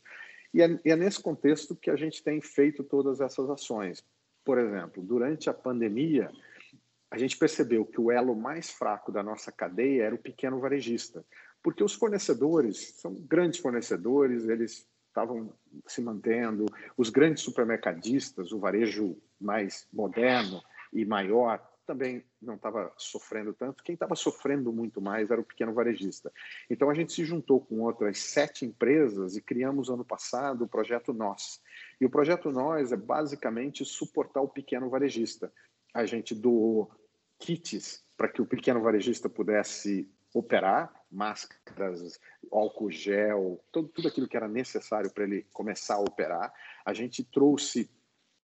E 0.54 0.62
é, 0.62 0.78
é 0.84 0.96
nesse 0.96 1.20
contexto 1.20 1.74
que 1.74 1.90
a 1.90 1.96
gente 1.96 2.22
tem 2.22 2.40
feito 2.40 2.84
todas 2.84 3.20
essas 3.20 3.48
ações. 3.48 4.04
Por 4.44 4.58
exemplo, 4.58 5.02
durante 5.02 5.48
a 5.48 5.54
pandemia, 5.54 6.30
a 7.10 7.18
gente 7.18 7.36
percebeu 7.36 7.84
que 7.84 8.00
o 8.00 8.10
elo 8.10 8.34
mais 8.34 8.70
fraco 8.70 9.12
da 9.12 9.22
nossa 9.22 9.52
cadeia 9.52 10.04
era 10.04 10.14
o 10.14 10.18
pequeno 10.18 10.60
varejista, 10.60 11.24
porque 11.62 11.84
os 11.84 11.94
fornecedores 11.94 12.94
são 12.96 13.14
grandes 13.14 13.60
fornecedores, 13.60 14.48
eles 14.48 14.86
estavam 15.12 15.52
se 15.86 16.00
mantendo, 16.00 16.66
os 16.96 17.10
grandes 17.10 17.42
supermercadistas, 17.42 18.50
o 18.50 18.58
varejo 18.58 19.16
mais 19.38 19.86
moderno 19.92 20.62
e 20.92 21.04
maior, 21.04 21.62
também 21.84 22.24
não 22.40 22.54
estava 22.54 22.92
sofrendo 22.96 23.52
tanto. 23.52 23.82
Quem 23.82 23.94
estava 23.94 24.14
sofrendo 24.14 24.72
muito 24.72 25.00
mais 25.00 25.30
era 25.30 25.40
o 25.40 25.44
pequeno 25.44 25.74
varejista. 25.74 26.32
Então 26.70 26.88
a 26.88 26.94
gente 26.94 27.12
se 27.12 27.24
juntou 27.24 27.60
com 27.60 27.80
outras 27.80 28.18
sete 28.18 28.64
empresas 28.64 29.36
e 29.36 29.42
criamos 29.42 29.90
ano 29.90 30.04
passado 30.04 30.64
o 30.64 30.68
projeto 30.68 31.12
Nós. 31.12 31.60
E 32.00 32.06
o 32.06 32.10
projeto 32.10 32.50
Nós 32.50 32.92
é 32.92 32.96
basicamente 32.96 33.84
suportar 33.84 34.40
o 34.40 34.48
pequeno 34.48 34.88
varejista. 34.88 35.52
A 35.92 36.06
gente 36.06 36.34
doou 36.34 36.90
kits 37.38 38.02
para 38.16 38.28
que 38.28 38.40
o 38.40 38.46
pequeno 38.46 38.80
varejista 38.80 39.28
pudesse 39.28 40.08
operar, 40.34 40.92
máscaras, 41.10 42.18
álcool 42.50 42.90
gel, 42.90 43.62
tudo, 43.70 43.88
tudo 43.88 44.08
aquilo 44.08 44.28
que 44.28 44.36
era 44.36 44.48
necessário 44.48 45.12
para 45.12 45.24
ele 45.24 45.46
começar 45.52 45.96
a 45.96 46.00
operar. 46.00 46.52
A 46.84 46.92
gente 46.92 47.22
trouxe 47.22 47.90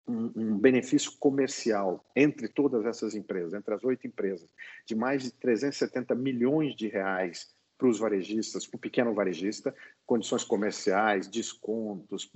um, 0.06 0.32
um, 0.36 0.58
benefício 0.58 1.12
comercial 1.18 2.04
entre 2.14 2.48
todas 2.48 2.84
essas 2.84 3.14
empresas, 3.14 3.54
entre 3.54 3.74
as 3.74 3.84
oito 3.84 4.06
empresas, 4.06 4.50
de 4.86 4.94
mais 4.94 5.22
de 5.22 5.30
370 5.32 6.14
milhões 6.14 6.74
de 6.74 6.88
reais 6.88 7.54
para 7.76 7.88
os 7.88 7.98
varejistas, 7.98 8.66
para 8.66 8.76
o 8.76 8.80
pequeno 8.80 9.14
varejista, 9.14 9.74
condições 10.06 10.44
comerciais, 10.44 11.26
descontos. 11.26 12.30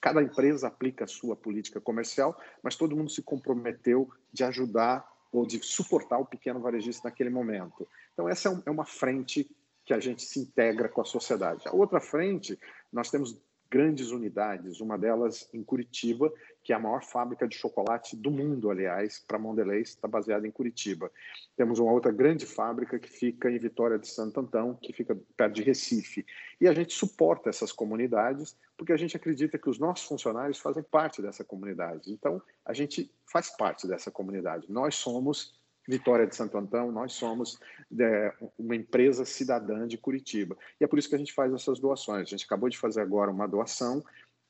Cada 0.00 0.22
empresa 0.22 0.68
aplica 0.68 1.04
a 1.04 1.08
sua 1.08 1.34
política 1.34 1.80
comercial, 1.80 2.38
mas 2.62 2.76
todo 2.76 2.96
mundo 2.96 3.10
se 3.10 3.22
comprometeu 3.22 4.10
de 4.32 4.44
ajudar 4.44 5.08
ou 5.32 5.46
de 5.46 5.58
suportar 5.64 6.18
o 6.18 6.26
pequeno 6.26 6.60
varejista 6.60 7.08
naquele 7.08 7.30
momento. 7.30 7.88
Então, 8.14 8.28
essa 8.28 8.48
é, 8.48 8.62
é 8.66 8.70
uma 8.70 8.86
frente 8.86 9.50
que 9.84 9.92
a 9.92 10.00
gente 10.00 10.22
se 10.22 10.40
integra 10.40 10.88
com 10.88 11.02
a 11.02 11.04
sociedade. 11.04 11.62
A 11.66 11.74
outra 11.74 12.00
frente, 12.00 12.58
nós 12.90 13.10
temos 13.10 13.38
grandes 13.70 14.12
unidades, 14.12 14.80
uma 14.80 14.96
delas 14.96 15.48
em 15.52 15.62
Curitiba, 15.62 16.32
que 16.62 16.72
é 16.72 16.76
a 16.76 16.78
maior 16.78 17.02
fábrica 17.02 17.46
de 17.48 17.56
chocolate 17.56 18.16
do 18.16 18.30
mundo, 18.30 18.70
aliás, 18.70 19.18
para 19.26 19.36
Mondelez, 19.36 19.88
está 19.88 20.06
baseada 20.06 20.46
em 20.46 20.50
Curitiba. 20.50 21.10
Temos 21.56 21.80
uma 21.80 21.90
outra 21.90 22.12
grande 22.12 22.46
fábrica 22.46 23.00
que 23.00 23.10
fica 23.10 23.50
em 23.50 23.58
Vitória 23.58 23.98
de 23.98 24.06
Santo 24.06 24.38
Antão, 24.38 24.78
que 24.80 24.92
fica 24.92 25.18
perto 25.36 25.54
de 25.54 25.62
Recife. 25.62 26.24
E 26.60 26.68
a 26.68 26.72
gente 26.72 26.94
suporta 26.94 27.50
essas 27.50 27.72
comunidades 27.72 28.56
porque 28.76 28.92
a 28.92 28.96
gente 28.96 29.16
acredita 29.16 29.58
que 29.58 29.68
os 29.68 29.78
nossos 29.78 30.06
funcionários 30.06 30.60
fazem 30.60 30.82
parte 30.84 31.20
dessa 31.20 31.42
comunidade. 31.42 32.12
Então, 32.12 32.40
a 32.64 32.72
gente 32.72 33.10
faz 33.26 33.50
parte 33.50 33.88
dessa 33.88 34.08
comunidade. 34.08 34.70
Nós 34.70 34.94
somos 34.94 35.52
Vitória 35.86 36.26
de 36.26 36.34
Santo 36.34 36.56
Antão, 36.56 36.90
nós 36.90 37.12
somos 37.12 37.58
é, 37.98 38.34
uma 38.58 38.74
empresa 38.74 39.24
cidadã 39.24 39.86
de 39.86 39.98
Curitiba. 39.98 40.56
E 40.80 40.84
é 40.84 40.86
por 40.86 40.98
isso 40.98 41.08
que 41.08 41.14
a 41.14 41.18
gente 41.18 41.32
faz 41.32 41.52
essas 41.52 41.78
doações. 41.78 42.22
A 42.22 42.30
gente 42.30 42.44
acabou 42.44 42.68
de 42.68 42.78
fazer 42.78 43.02
agora 43.02 43.30
uma 43.30 43.46
doação 43.46 44.02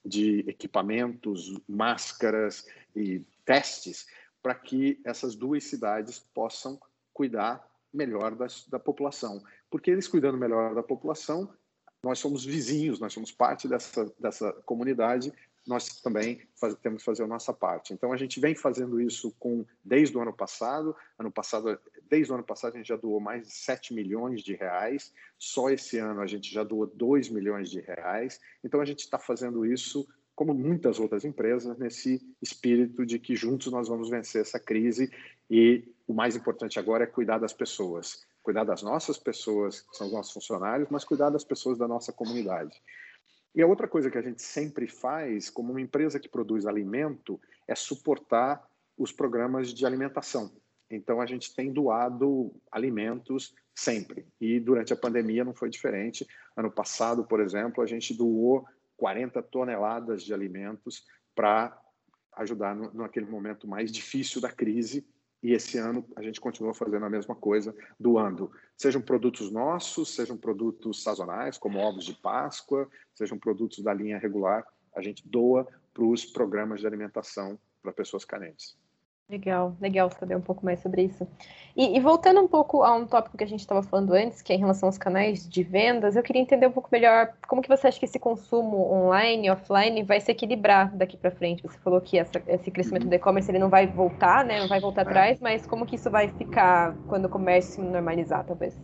de 0.05 0.40
equipamentos, 0.47 1.59
máscaras 1.68 2.66
e 2.94 3.25
testes 3.44 4.07
para 4.42 4.55
que 4.55 5.01
essas 5.05 5.35
duas 5.35 5.64
cidades 5.64 6.18
possam 6.18 6.79
cuidar 7.12 7.66
melhor 7.92 8.35
das, 8.35 8.68
da 8.68 8.79
população. 8.79 9.42
Porque 9.70 9.90
eles 9.90 10.07
cuidando 10.07 10.37
melhor 10.37 10.75
da 10.75 10.83
população, 10.83 11.51
nós 12.03 12.18
somos 12.18 12.44
vizinhos, 12.44 13.01
nós 13.01 13.12
somos 13.12 13.33
parte 13.33 13.66
dessa, 13.66 14.12
dessa 14.20 14.53
comunidade, 14.64 15.33
nós 15.66 16.00
também 16.00 16.40
faz, 16.59 16.74
temos 16.77 17.03
que 17.03 17.07
fazer 17.07 17.22
a 17.22 17.27
nossa 17.27 17.53
parte. 17.53 17.92
Então 17.92 18.12
a 18.12 18.16
gente 18.16 18.38
vem 18.38 18.55
fazendo 18.55 19.00
isso 19.00 19.35
com 19.38 19.64
desde 19.83 20.16
o 20.16 20.20
ano 20.20 20.33
passado. 20.33 20.94
Ano 21.18 21.31
passado, 21.31 21.79
desde 22.09 22.33
o 22.33 22.35
ano 22.35 22.44
passado 22.44 22.74
a 22.74 22.77
gente 22.77 22.88
já 22.88 22.96
doou 22.96 23.20
mais 23.20 23.46
de 23.46 23.55
7 23.55 23.94
milhões 23.94 24.42
de 24.42 24.55
reais. 24.55 25.12
Só 25.38 25.70
esse 25.70 25.98
ano 25.98 26.20
a 26.20 26.27
gente 26.27 26.53
já 26.53 26.62
doou 26.62 26.87
2 26.87 27.31
milhões 27.31 27.70
de 27.70 27.81
reais. 27.81 28.40
Então 28.62 28.81
a 28.81 28.85
gente 28.85 29.00
está 29.00 29.18
fazendo 29.18 29.64
isso 29.64 30.07
como 30.35 30.53
muitas 30.53 30.98
outras 30.98 31.24
empresas 31.24 31.79
nesse 31.79 32.20
espírito 32.42 33.07
de 33.07 33.18
que 33.18 33.37
juntos 33.37 33.70
nós 33.70 33.88
vamos 33.88 34.11
vencer 34.11 34.42
essa 34.42 34.59
crise 34.59 35.11
e 35.48 35.85
o 36.07 36.12
mais 36.12 36.35
importante 36.35 36.79
agora 36.79 37.05
é 37.05 37.07
cuidar 37.07 37.38
das 37.38 37.53
pessoas, 37.53 38.27
cuidar 38.42 38.64
das 38.64 38.83
nossas 38.83 39.16
pessoas, 39.16 39.81
que 39.81 39.96
são 39.96 40.09
os 40.09 40.12
nossos 40.12 40.33
funcionários, 40.33 40.88
mas 40.90 41.05
cuidar 41.05 41.31
das 41.31 41.44
pessoas 41.44 41.79
da 41.79 41.87
nossa 41.87 42.12
comunidade. 42.12 42.83
E 43.55 43.62
a 43.62 43.67
outra 43.67 43.87
coisa 43.87 44.11
que 44.11 44.19
a 44.19 44.23
gente 44.23 44.43
sempre 44.43 44.88
faz, 44.88 45.49
como 45.49 45.71
uma 45.71 45.81
empresa 45.81 46.19
que 46.19 46.29
produz 46.29 46.67
alimento, 46.67 47.40
é 47.69 47.75
suportar 47.75 48.69
os 48.99 49.12
programas 49.12 49.73
de 49.73 49.87
alimentação. 49.87 50.51
Então, 50.90 51.21
a 51.21 51.27
gente 51.27 51.55
tem 51.55 51.73
doado 51.73 52.53
alimentos 52.71 53.55
sempre. 53.75 54.27
E 54.40 54.59
durante 54.61 54.93
a 54.93 54.97
pandemia 54.97 55.45
não 55.45 55.55
foi 55.55 55.71
diferente. 55.71 56.27
Ano 56.57 56.71
passado, 56.71 57.25
por 57.25 57.40
exemplo, 57.40 57.83
a 57.83 57.87
gente 57.87 58.12
doou 58.14 58.67
40 58.97 59.43
toneladas 59.43 60.23
de 60.23 60.35
alimentos 60.35 61.05
para 61.35 61.81
ajudar 62.37 62.75
no, 62.75 62.93
naquele 62.93 63.27
momento 63.27 63.67
mais 63.67 63.90
difícil 63.90 64.40
da 64.40 64.51
crise 64.51 65.07
e 65.44 65.52
esse 65.52 65.76
ano 65.76 66.02
a 66.16 66.22
gente 66.22 66.40
continua 66.40 66.72
fazendo 66.72 67.04
a 67.04 67.11
mesma 67.11 67.35
coisa, 67.35 67.76
doando. 68.00 68.50
Sejam 68.74 69.02
produtos 69.02 69.50
nossos, 69.50 70.14
sejam 70.14 70.38
produtos 70.38 71.02
sazonais, 71.02 71.59
como 71.59 71.78
ovos 71.78 72.07
de 72.07 72.14
Páscoa, 72.14 72.88
sejam 73.14 73.38
produtos 73.38 73.85
da 73.85 73.92
linha 73.92 74.18
regular, 74.18 74.66
a 74.96 75.02
gente 75.02 75.28
doa 75.28 75.68
para 75.92 76.02
os 76.02 76.24
programas 76.24 76.80
de 76.80 76.87
alimentação 76.87 77.59
para 77.83 77.92
pessoas 77.92 78.24
carentes. 78.24 78.74
Legal, 79.28 79.74
legal 79.80 80.10
saber 80.10 80.37
um 80.37 80.40
pouco 80.40 80.62
mais 80.64 80.80
sobre 80.80 81.02
isso. 81.02 81.26
E, 81.74 81.96
e 81.96 82.00
voltando 82.00 82.40
um 82.40 82.46
pouco 82.46 82.82
a 82.82 82.94
um 82.94 83.06
tópico 83.06 83.38
que 83.38 83.44
a 83.44 83.46
gente 83.46 83.60
estava 83.60 83.82
falando 83.82 84.12
antes, 84.12 84.42
que 84.42 84.52
é 84.52 84.56
em 84.56 84.58
relação 84.58 84.87
aos 84.87 84.98
canais 84.98 85.48
de 85.48 85.62
vendas, 85.62 86.14
eu 86.14 86.22
queria 86.22 86.42
entender 86.42 86.66
um 86.66 86.72
pouco 86.72 86.90
melhor 86.92 87.32
como 87.48 87.62
que 87.62 87.68
você 87.68 87.87
acha 87.87 87.98
que 87.98 88.04
esse 88.04 88.18
consumo 88.18 88.92
online 88.92 89.46
e 89.46 89.50
offline 89.50 90.02
vai 90.02 90.20
se 90.20 90.30
equilibrar 90.30 90.94
daqui 90.94 91.16
para 91.16 91.30
frente. 91.30 91.62
Você 91.62 91.78
falou 91.78 92.02
que 92.02 92.18
essa, 92.18 92.42
esse 92.46 92.70
crescimento 92.70 93.08
do 93.08 93.14
e-commerce 93.14 93.50
ele 93.50 93.58
não 93.58 93.70
vai 93.70 93.87
voltar, 93.87 94.44
né? 94.44 94.60
Não 94.60 94.68
vai 94.68 94.78
voltar 94.78 95.02
atrás, 95.02 95.40
mas 95.40 95.64
como 95.64 95.87
que 95.87 95.96
isso 95.96 96.10
vai 96.10 96.28
ficar 96.28 96.94
quando 97.06 97.24
o 97.24 97.30
comércio 97.30 97.76
se 97.76 97.80
normalizar, 97.80 98.44
talvez? 98.44 98.78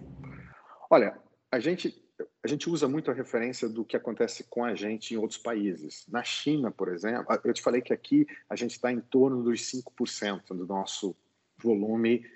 Olha, 0.90 1.18
a 1.52 1.60
gente 1.60 1.94
a 2.42 2.48
gente 2.48 2.70
usa 2.70 2.88
muito 2.88 3.10
a 3.10 3.14
referência 3.14 3.68
do 3.68 3.84
que 3.84 3.96
acontece 3.96 4.44
com 4.44 4.64
a 4.64 4.74
gente 4.74 5.12
em 5.12 5.16
outros 5.18 5.38
países. 5.38 6.06
Na 6.08 6.24
China, 6.24 6.70
por 6.70 6.88
exemplo, 6.88 7.26
eu 7.44 7.52
te 7.52 7.60
falei 7.60 7.82
que 7.82 7.92
aqui 7.92 8.26
a 8.48 8.56
gente 8.56 8.72
está 8.72 8.90
em 8.90 9.00
torno 9.00 9.42
dos 9.42 9.60
5% 9.60 10.48
do 10.48 10.66
nosso 10.66 11.14
volume 11.58 12.26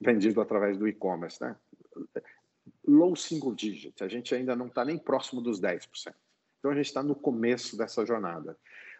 vendido 0.00 0.40
através 0.40 0.76
do 0.76 0.88
e-commerce. 0.88 1.40
Né? 1.40 1.54
Low 2.86 3.14
single 3.14 3.54
digit, 3.54 4.02
a 4.02 4.08
gente 4.08 4.34
ainda 4.34 4.56
não 4.56 4.66
está 4.66 4.84
nem 4.84 4.98
próximo 4.98 5.40
dos 5.40 5.60
10%. 5.60 6.12
Então 6.58 6.70
a 6.70 6.74
gente 6.74 6.86
está 6.86 7.02
no 7.02 7.14
começo 7.14 7.76
dessa 7.76 8.04
jornada. 8.04 8.56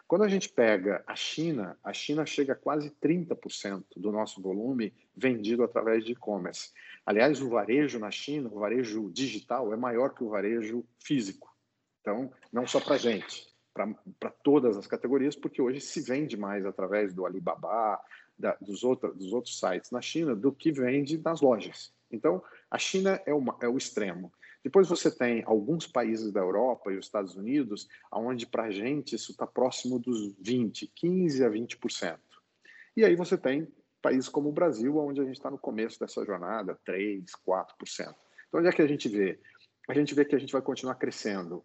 Quando 0.07 0.23
a 0.23 0.27
gente 0.27 0.49
pega 0.49 1.03
a 1.07 1.15
China, 1.15 1.77
a 1.83 1.93
China 1.93 2.25
chega 2.25 2.53
a 2.53 2.55
quase 2.55 2.91
30% 3.01 3.83
do 3.95 4.11
nosso 4.11 4.41
volume 4.41 4.93
vendido 5.15 5.63
através 5.63 6.03
de 6.03 6.11
e-commerce. 6.11 6.71
Aliás, 7.05 7.41
o 7.41 7.49
varejo 7.49 7.99
na 7.99 8.11
China, 8.11 8.49
o 8.51 8.59
varejo 8.59 9.09
digital, 9.11 9.73
é 9.73 9.77
maior 9.77 10.13
que 10.13 10.23
o 10.23 10.29
varejo 10.29 10.85
físico. 10.99 11.53
Então, 12.01 12.31
não 12.51 12.67
só 12.67 12.79
para 12.79 12.95
a 12.95 12.97
gente, 12.97 13.47
para 13.73 14.29
todas 14.43 14.77
as 14.77 14.85
categorias, 14.85 15.35
porque 15.35 15.61
hoje 15.61 15.81
se 15.81 16.01
vende 16.01 16.37
mais 16.37 16.65
através 16.65 17.13
do 17.13 17.25
Alibaba, 17.25 17.99
da, 18.37 18.57
dos, 18.61 18.83
outro, 18.83 19.13
dos 19.13 19.31
outros 19.31 19.59
sites 19.59 19.89
na 19.89 20.01
China, 20.01 20.35
do 20.35 20.51
que 20.51 20.71
vende 20.71 21.17
nas 21.17 21.41
lojas. 21.41 21.93
Então, 22.11 22.43
a 22.69 22.77
China 22.77 23.21
é, 23.25 23.33
uma, 23.33 23.57
é 23.61 23.67
o 23.67 23.77
extremo. 23.77 24.31
Depois 24.63 24.87
você 24.87 25.11
tem 25.11 25.43
alguns 25.45 25.85
países 25.85 26.31
da 26.31 26.39
Europa 26.39 26.91
e 26.91 26.97
os 26.97 27.05
Estados 27.05 27.35
Unidos, 27.35 27.89
onde 28.11 28.47
para 28.47 28.63
a 28.63 28.71
gente 28.71 29.15
isso 29.15 29.31
está 29.31 29.45
próximo 29.45 29.99
dos 29.99 30.33
20, 30.39 30.87
15 30.87 31.43
a 31.43 31.49
20%. 31.49 32.17
E 32.95 33.03
aí 33.03 33.15
você 33.15 33.37
tem 33.37 33.67
países 34.01 34.29
como 34.29 34.49
o 34.49 34.53
Brasil, 34.53 34.97
onde 34.97 35.19
a 35.19 35.25
gente 35.25 35.35
está 35.35 35.51
no 35.51 35.57
começo 35.57 35.99
dessa 35.99 36.23
jornada, 36.23 36.79
3%, 36.87 37.25
4%. 37.45 38.15
Então, 38.47 38.59
onde 38.59 38.69
é 38.69 38.71
que 38.71 38.81
a 38.81 38.87
gente 38.87 39.09
vê? 39.09 39.37
A 39.89 39.93
gente 39.93 40.15
vê 40.15 40.23
que 40.23 40.35
a 40.35 40.39
gente 40.39 40.53
vai 40.53 40.61
continuar 40.61 40.95
crescendo. 40.95 41.63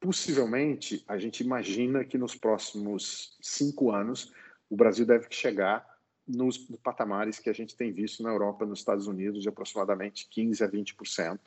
Possivelmente, 0.00 1.04
a 1.06 1.18
gente 1.18 1.42
imagina 1.42 2.02
que 2.04 2.16
nos 2.16 2.34
próximos 2.34 3.36
cinco 3.42 3.90
anos, 3.90 4.32
o 4.70 4.76
Brasil 4.76 5.04
deve 5.04 5.26
chegar 5.30 5.86
nos 6.26 6.56
patamares 6.82 7.38
que 7.38 7.50
a 7.50 7.52
gente 7.52 7.76
tem 7.76 7.92
visto 7.92 8.22
na 8.22 8.30
Europa, 8.30 8.64
nos 8.64 8.78
Estados 8.78 9.06
Unidos, 9.06 9.42
de 9.42 9.48
aproximadamente 9.48 10.28
15% 10.34 10.62
a 10.62 10.70
20% 10.70 11.38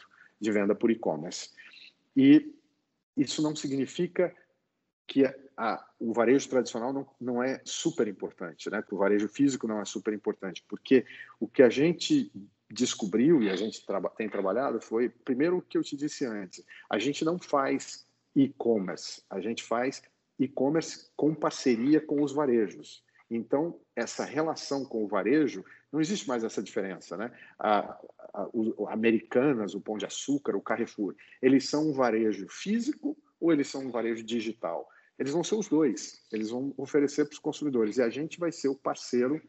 de 0.45 0.51
venda 0.51 0.73
por 0.73 0.89
e-commerce. 0.89 1.49
E 2.15 2.53
isso 3.17 3.41
não 3.41 3.55
significa 3.55 4.34
que 5.08 5.25
a, 5.58 5.86
o 5.99 6.13
varejo 6.13 6.49
tradicional 6.49 6.91
não, 6.91 7.08
não 7.19 7.43
é 7.43 7.62
super 7.63 8.08
importante, 8.08 8.69
né? 8.69 8.81
Que 8.81 8.93
o 8.93 8.97
varejo 8.97 9.27
físico 9.27 9.67
não 9.67 9.79
é 9.79 9.86
super 9.86 10.13
importante, 10.13 10.63
porque 10.67 11.05
o 11.39 11.47
que 11.47 11.62
a 11.62 11.69
gente 11.69 12.31
descobriu 12.69 13.41
e 13.41 13.49
a 13.49 13.55
gente 13.55 13.86
tra 13.86 14.01
tem 14.10 14.27
trabalhado 14.27 14.81
foi, 14.81 15.10
primeiro 15.10 15.58
o 15.58 15.62
que 15.62 15.77
eu 15.77 15.84
te 15.84 15.95
disse 15.95 16.25
antes, 16.25 16.65
a 16.89 16.97
gente 16.97 17.23
não 17.23 17.38
faz 17.38 18.05
e-commerce, 18.36 19.23
a 19.29 19.39
gente 19.39 19.63
faz 19.63 20.01
e-commerce 20.39 21.10
com 21.15 21.34
parceria 21.34 22.01
com 22.01 22.21
os 22.21 22.34
varejos. 22.34 23.03
Então, 23.29 23.79
essa 23.95 24.23
relação 24.23 24.86
com 24.86 25.03
o 25.03 25.08
varejo, 25.08 25.63
não 25.91 26.01
existe 26.01 26.27
mais 26.27 26.43
essa 26.43 26.62
diferença. 26.62 27.15
Né? 27.15 27.31
A, 27.58 27.97
Americanas, 28.89 29.73
o 29.73 29.81
Pão 29.81 29.97
de 29.97 30.05
Açúcar, 30.05 30.55
o 30.55 30.61
Carrefour, 30.61 31.15
eles 31.41 31.69
são 31.69 31.89
um 31.89 31.93
varejo 31.93 32.47
físico 32.49 33.17
ou 33.39 33.51
eles 33.51 33.67
são 33.67 33.85
um 33.85 33.91
varejo 33.91 34.23
digital? 34.23 34.87
Eles 35.17 35.31
vão 35.31 35.43
ser 35.43 35.55
os 35.55 35.67
dois, 35.67 36.25
eles 36.31 36.49
vão 36.49 36.73
oferecer 36.77 37.25
para 37.25 37.33
os 37.33 37.39
consumidores 37.39 37.97
e 37.97 38.01
a 38.01 38.09
gente 38.09 38.37
vai 38.39 38.51
ser 38.51 38.67
o 38.67 38.75
parceiro 38.75 39.41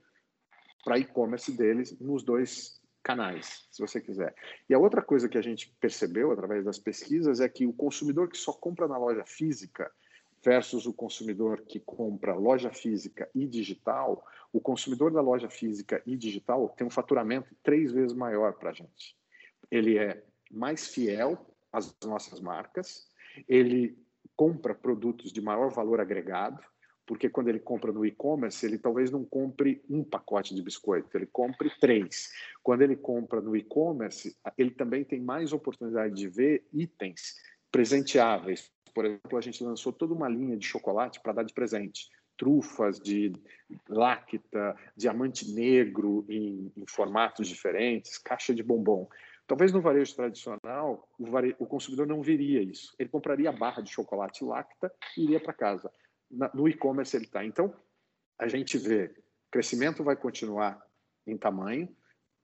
para 0.85 0.99
e-commerce 0.99 1.51
deles 1.51 1.99
nos 1.99 2.23
dois 2.23 2.81
canais, 3.03 3.67
se 3.71 3.81
você 3.81 4.01
quiser. 4.01 4.35
E 4.69 4.75
a 4.75 4.79
outra 4.79 5.03
coisa 5.03 5.29
que 5.29 5.39
a 5.39 5.43
gente 5.43 5.75
percebeu 5.81 6.31
através 6.31 6.65
das 6.65 6.79
pesquisas 6.79 7.41
é 7.41 7.49
que 7.49 7.67
o 7.67 7.73
consumidor 7.73 8.29
que 8.29 8.37
só 8.37 8.53
compra 8.53 8.89
na 8.89 8.99
loja 8.99 9.25
física, 9.25 9.91
versus 10.47 10.87
o 10.87 10.93
consumidor 10.93 11.63
que 11.63 11.81
compra 11.81 12.33
loja 12.33 12.71
física 12.71 13.29
e 13.35 13.49
digital, 13.49 14.25
o 14.53 14.61
consumidor 14.61 15.11
da 15.11 15.21
loja 15.21 15.51
física 15.51 16.01
e 16.07 16.17
digital 16.17 16.69
tem 16.69 16.87
um 16.87 16.91
faturamento 16.91 17.53
três 17.65 17.91
vezes 17.91 18.17
maior 18.17 18.53
para 18.53 18.71
a 18.71 18.73
gente. 18.73 19.17
Ele 19.69 19.99
é 19.99 20.23
mais 20.49 20.87
fiel 20.87 21.37
às 21.73 21.93
nossas 22.05 22.39
marcas, 22.39 23.09
ele 23.49 23.99
compra 24.37 24.73
produtos 24.73 25.33
de 25.33 25.41
maior 25.41 25.73
valor 25.73 26.01
agregado, 26.01 26.63
porque 27.05 27.29
quando 27.29 27.49
ele 27.49 27.59
compra 27.59 27.91
no 27.91 28.07
e-commerce, 28.07 28.65
ele 28.65 28.79
talvez 28.79 29.11
não 29.11 29.25
compre 29.25 29.83
um 29.91 30.05
pacote 30.05 30.55
de 30.55 30.63
biscoito, 30.63 31.17
ele 31.17 31.27
compre 31.27 31.73
três. 31.81 32.31
Quando 32.63 32.83
ele 32.83 32.95
compra 32.95 33.41
no 33.41 33.57
e-commerce, 33.57 34.37
ele 34.57 34.71
também 34.71 35.03
tem 35.03 35.21
mais 35.21 35.53
oportunidade 35.53 36.15
de 36.15 36.29
ver 36.29 36.65
itens 36.73 37.35
presenteáveis, 37.73 38.71
por 38.97 39.05
exemplo, 39.05 39.37
a 39.37 39.43
gente 39.43 39.63
lançou 39.63 39.93
toda 39.93 40.15
uma 40.15 40.27
linha 40.27 40.57
de 40.57 40.67
chocolate 40.67 41.21
para 41.21 41.35
dar 41.35 41.43
de 41.43 41.53
presente. 41.53 42.09
Trufas 42.35 42.99
de 42.99 43.31
lacta, 43.87 44.75
diamante 44.97 45.53
negro 45.53 46.25
em, 46.31 46.73
em 46.75 46.87
formatos 46.89 47.47
diferentes, 47.47 48.17
caixa 48.17 48.55
de 48.55 48.63
bombom. 48.63 49.07
Talvez 49.47 49.71
no 49.71 49.83
varejo 49.83 50.17
tradicional, 50.17 51.07
o, 51.19 51.25
o, 51.59 51.67
consumidor 51.67 52.07
não 52.07 52.23
viria 52.23 52.63
isso. 52.63 52.95
Ele 52.99 53.11
compraria 53.11 53.51
a 53.51 53.53
barra 53.53 53.83
de 53.83 53.91
chocolate 53.91 54.43
lacta 54.43 54.91
e 55.15 55.25
iria 55.25 55.41
para 55.41 55.53
casa. 55.53 55.93
Na... 56.31 56.51
no 56.55 56.67
e-commerce 56.67 57.15
ele 57.15 57.27
está. 57.27 57.45
Então, 57.45 57.75
a 58.39 58.49
gente 58.49 58.79
vê, 58.79 59.15
crescimento 59.51 60.03
vai 60.03 60.17
continuar 60.17 60.83
em 61.27 61.37
tamanho, 61.37 61.95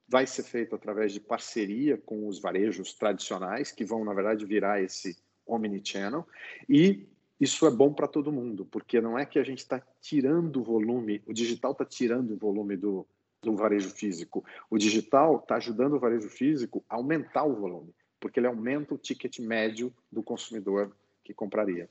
vai 0.06 0.26
ser 0.26 0.42
feito 0.42 0.76
através 0.76 1.14
de 1.14 1.20
parceria 1.20 1.96
com 1.96 2.28
os 2.28 2.38
varejos 2.38 2.92
tradicionais, 2.92 3.72
que 3.72 3.86
vão, 3.86 4.04
na 4.04 4.12
verdade, 4.12 4.44
virar 4.44 4.82
esse 4.82 5.16
omnichannel, 5.46 6.26
e 6.68 7.06
isso 7.40 7.66
é 7.66 7.70
bom 7.70 7.92
para 7.92 8.06
todo 8.06 8.30
mundo, 8.30 8.64
porque 8.64 9.00
não 9.00 9.18
é 9.18 9.26
que 9.26 9.38
a 9.38 9.42
gente 9.42 9.58
está 9.58 9.82
tirando 10.00 10.60
o 10.60 10.62
volume, 10.62 11.22
o 11.26 11.32
digital 11.32 11.72
está 11.72 11.84
tirando 11.84 12.32
o 12.32 12.36
volume 12.36 12.76
do, 12.76 13.06
do 13.42 13.56
varejo 13.56 13.90
físico. 13.90 14.44
O 14.70 14.78
digital 14.78 15.36
está 15.36 15.56
ajudando 15.56 15.94
o 15.94 15.98
varejo 15.98 16.28
físico 16.28 16.84
a 16.88 16.94
aumentar 16.94 17.44
o 17.44 17.56
volume, 17.56 17.92
porque 18.20 18.38
ele 18.38 18.46
aumenta 18.46 18.94
o 18.94 18.98
ticket 18.98 19.40
médio 19.40 19.92
do 20.10 20.22
consumidor 20.22 20.94
que 21.24 21.34
compraria. 21.34 21.88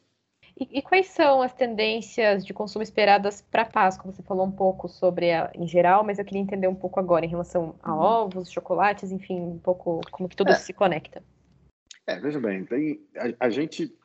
E, 0.57 0.79
e 0.79 0.81
quais 0.81 1.07
são 1.07 1.41
as 1.41 1.53
tendências 1.53 2.45
de 2.45 2.53
consumo 2.53 2.83
esperadas 2.83 3.41
para 3.41 3.65
Páscoa? 3.65 4.11
Você 4.11 4.23
falou 4.23 4.45
um 4.45 4.51
pouco 4.51 4.87
sobre 4.87 5.31
a, 5.31 5.51
em 5.53 5.67
geral, 5.67 6.03
mas 6.03 6.19
eu 6.19 6.25
queria 6.25 6.41
entender 6.41 6.67
um 6.67 6.75
pouco 6.75 6.99
agora 6.99 7.25
em 7.25 7.29
relação 7.29 7.75
a 7.81 7.93
uhum. 7.93 7.99
ovos, 7.99 8.51
chocolates, 8.51 9.11
enfim, 9.11 9.39
um 9.39 9.59
pouco 9.59 10.01
como 10.11 10.29
que 10.29 10.35
tudo 10.35 10.51
é. 10.51 10.55
se 10.55 10.73
conecta. 10.73 11.23
É, 12.07 12.19
veja 12.19 12.39
bem, 12.39 12.65
tem, 12.65 13.07
a, 13.15 13.45
a, 13.45 13.49
gente, 13.49 13.95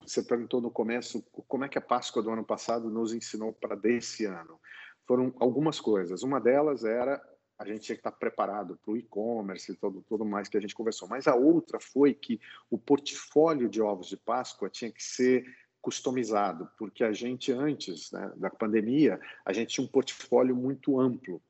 você 0.00 0.22
perguntou 0.22 0.60
no 0.60 0.70
começo 0.70 1.22
como 1.48 1.64
é 1.64 1.68
que 1.68 1.78
a 1.78 1.82
Páscoa 1.82 2.22
do 2.22 2.30
ano 2.30 2.44
passado 2.44 2.90
nos 2.90 3.14
ensinou 3.14 3.52
para 3.52 3.76
desse 3.76 4.24
ano. 4.24 4.60
Foram 5.06 5.32
algumas 5.38 5.80
coisas. 5.80 6.22
Uma 6.22 6.40
delas 6.40 6.84
era 6.84 7.22
a 7.58 7.64
gente 7.64 7.80
tinha 7.80 7.96
que 7.96 8.00
estar 8.00 8.12
preparado 8.12 8.76
para 8.76 8.92
o 8.92 8.96
e-commerce 8.96 9.72
e 9.72 9.76
todo, 9.76 10.02
tudo 10.02 10.24
mais 10.24 10.48
que 10.48 10.58
a 10.58 10.60
gente 10.60 10.74
conversou. 10.74 11.08
Mas 11.08 11.26
a 11.26 11.34
outra 11.34 11.80
foi 11.80 12.12
que 12.12 12.38
o 12.70 12.76
portfólio 12.76 13.68
de 13.68 13.80
ovos 13.80 14.08
de 14.08 14.16
Páscoa 14.16 14.68
tinha 14.68 14.92
que 14.92 15.02
ser 15.02 15.46
customizado, 15.80 16.68
porque 16.76 17.04
a 17.04 17.12
gente 17.12 17.52
antes 17.52 18.10
né, 18.10 18.32
da 18.36 18.50
pandemia 18.50 19.20
a 19.44 19.52
gente 19.52 19.74
tinha 19.74 19.84
um 19.84 19.88
portfólio 19.88 20.54
muito 20.54 21.00
amplo 21.00 21.40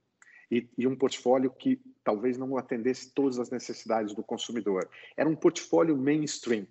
e, 0.51 0.69
e, 0.77 0.87
um 0.87 0.97
portfólio 0.97 1.51
que 1.51 1.81
talvez 2.05 2.39
não 2.39 2.57
atendesse 2.57 3.13
todas 3.13 3.39
as 3.39 3.51
necessidades 3.51 4.15
do 4.15 4.23
consumidor. 4.23 4.89
Era 5.17 5.29
um 5.29 5.37
portfólio 5.37 5.97
mainstream. 5.97 6.67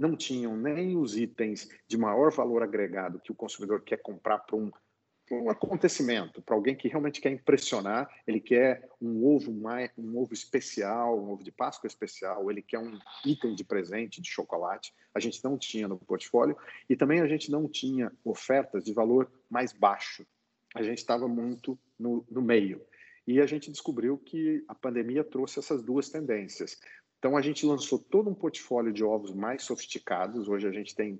Não 0.00 0.16
tinham 0.16 0.56
nem 0.56 0.96
os 0.96 1.16
itens 1.16 1.68
de 1.86 1.98
maior 1.98 2.32
valor 2.32 2.62
agregado 2.62 3.20
que 3.20 3.32
o 3.32 3.34
consumidor 3.34 3.82
quer 3.82 3.98
comprar 3.98 4.38
para 4.38 4.56
um, 4.56 4.70
um 5.30 5.50
acontecimento, 5.50 6.42
para 6.42 6.54
alguém 6.54 6.74
que 6.74 6.88
realmente 6.88 7.20
quer 7.20 7.30
impressionar, 7.30 8.08
ele 8.26 8.40
quer 8.40 8.88
um 9.00 9.24
ovo 9.24 9.52
mais, 9.52 9.90
um 9.96 10.18
ovo 10.18 10.32
especial, 10.32 11.18
um 11.18 11.30
ovo 11.30 11.44
de 11.44 11.52
Páscoa 11.52 11.86
especial, 11.86 12.50
ele 12.50 12.62
quer 12.62 12.78
um 12.78 12.98
item 13.24 13.54
de 13.54 13.64
presente 13.64 14.20
de 14.20 14.28
chocolate. 14.28 14.92
A 15.14 15.20
gente 15.20 15.42
não 15.44 15.56
tinha 15.58 15.86
no 15.86 15.98
portfólio 15.98 16.56
e 16.88 16.96
também 16.96 17.20
a 17.20 17.26
gente 17.26 17.50
não 17.50 17.68
tinha 17.68 18.10
ofertas 18.24 18.84
de 18.84 18.92
valor 18.92 19.30
mais 19.48 19.72
baixo. 19.72 20.26
A 20.74 20.82
gente 20.82 20.98
estava 20.98 21.28
muito 21.28 21.78
no, 21.98 22.24
no 22.30 22.40
meio. 22.40 22.80
E 23.30 23.40
a 23.40 23.46
gente 23.46 23.70
descobriu 23.70 24.18
que 24.18 24.64
a 24.66 24.74
pandemia 24.74 25.22
trouxe 25.22 25.60
essas 25.60 25.84
duas 25.84 26.08
tendências. 26.08 26.80
Então 27.16 27.36
a 27.36 27.40
gente 27.40 27.64
lançou 27.64 27.96
todo 27.96 28.28
um 28.28 28.34
portfólio 28.34 28.92
de 28.92 29.04
ovos 29.04 29.32
mais 29.32 29.62
sofisticados. 29.62 30.48
Hoje 30.48 30.66
a 30.66 30.72
gente 30.72 30.96
tem 30.96 31.16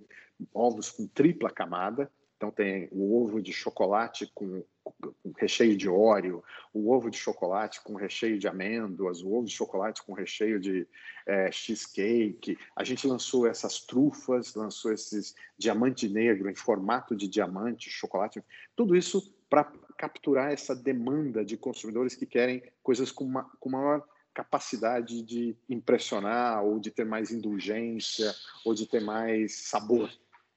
ovos 0.53 0.90
com 0.90 1.07
tripla 1.07 1.49
camada. 1.51 2.11
Então 2.37 2.51
tem 2.51 2.88
o 2.90 3.16
ovo 3.16 3.40
de 3.40 3.53
chocolate 3.53 4.29
com, 4.35 4.64
com 4.83 5.14
recheio 5.38 5.77
de 5.77 5.88
óleo, 5.88 6.42
o 6.75 6.90
ovo 6.90 7.11
de 7.11 7.16
chocolate 7.16 7.81
com 7.81 7.94
recheio 7.94 8.40
de 8.40 8.49
amêndoas, 8.49 9.23
o 9.23 9.33
ovo 9.33 9.46
de 9.46 9.53
chocolate 9.53 10.03
com 10.03 10.12
recheio 10.12 10.59
de 10.59 10.88
é, 11.27 11.53
cheesecake. 11.53 12.59
A 12.75 12.83
gente 12.83 13.07
lançou 13.07 13.46
essas 13.46 13.83
trufas, 13.87 14.57
lançou 14.57 14.92
esses 14.92 15.33
diamante 15.57 16.09
negro 16.09 16.51
em 16.51 16.57
formato 16.57 17.14
de 17.14 17.29
diamante, 17.29 17.88
chocolate. 17.88 18.42
Tudo 18.75 18.96
isso 18.96 19.33
para 19.49 19.70
capturar 20.01 20.51
essa 20.51 20.75
demanda 20.75 21.45
de 21.45 21.59
consumidores 21.59 22.15
que 22.15 22.25
querem 22.25 22.63
coisas 22.83 23.13
com, 23.13 23.23
uma, 23.23 23.45
com 23.61 23.69
maior 23.69 24.03
capacidade 24.33 25.21
de 25.21 25.55
impressionar, 25.69 26.65
ou 26.65 26.81
de 26.81 26.91
ter 26.91 27.05
mais 27.05 27.31
indulgência, 27.31 28.35
ou 28.65 28.73
de 28.73 28.87
ter 28.87 29.03
mais 29.03 29.69
sabor. 29.69 30.11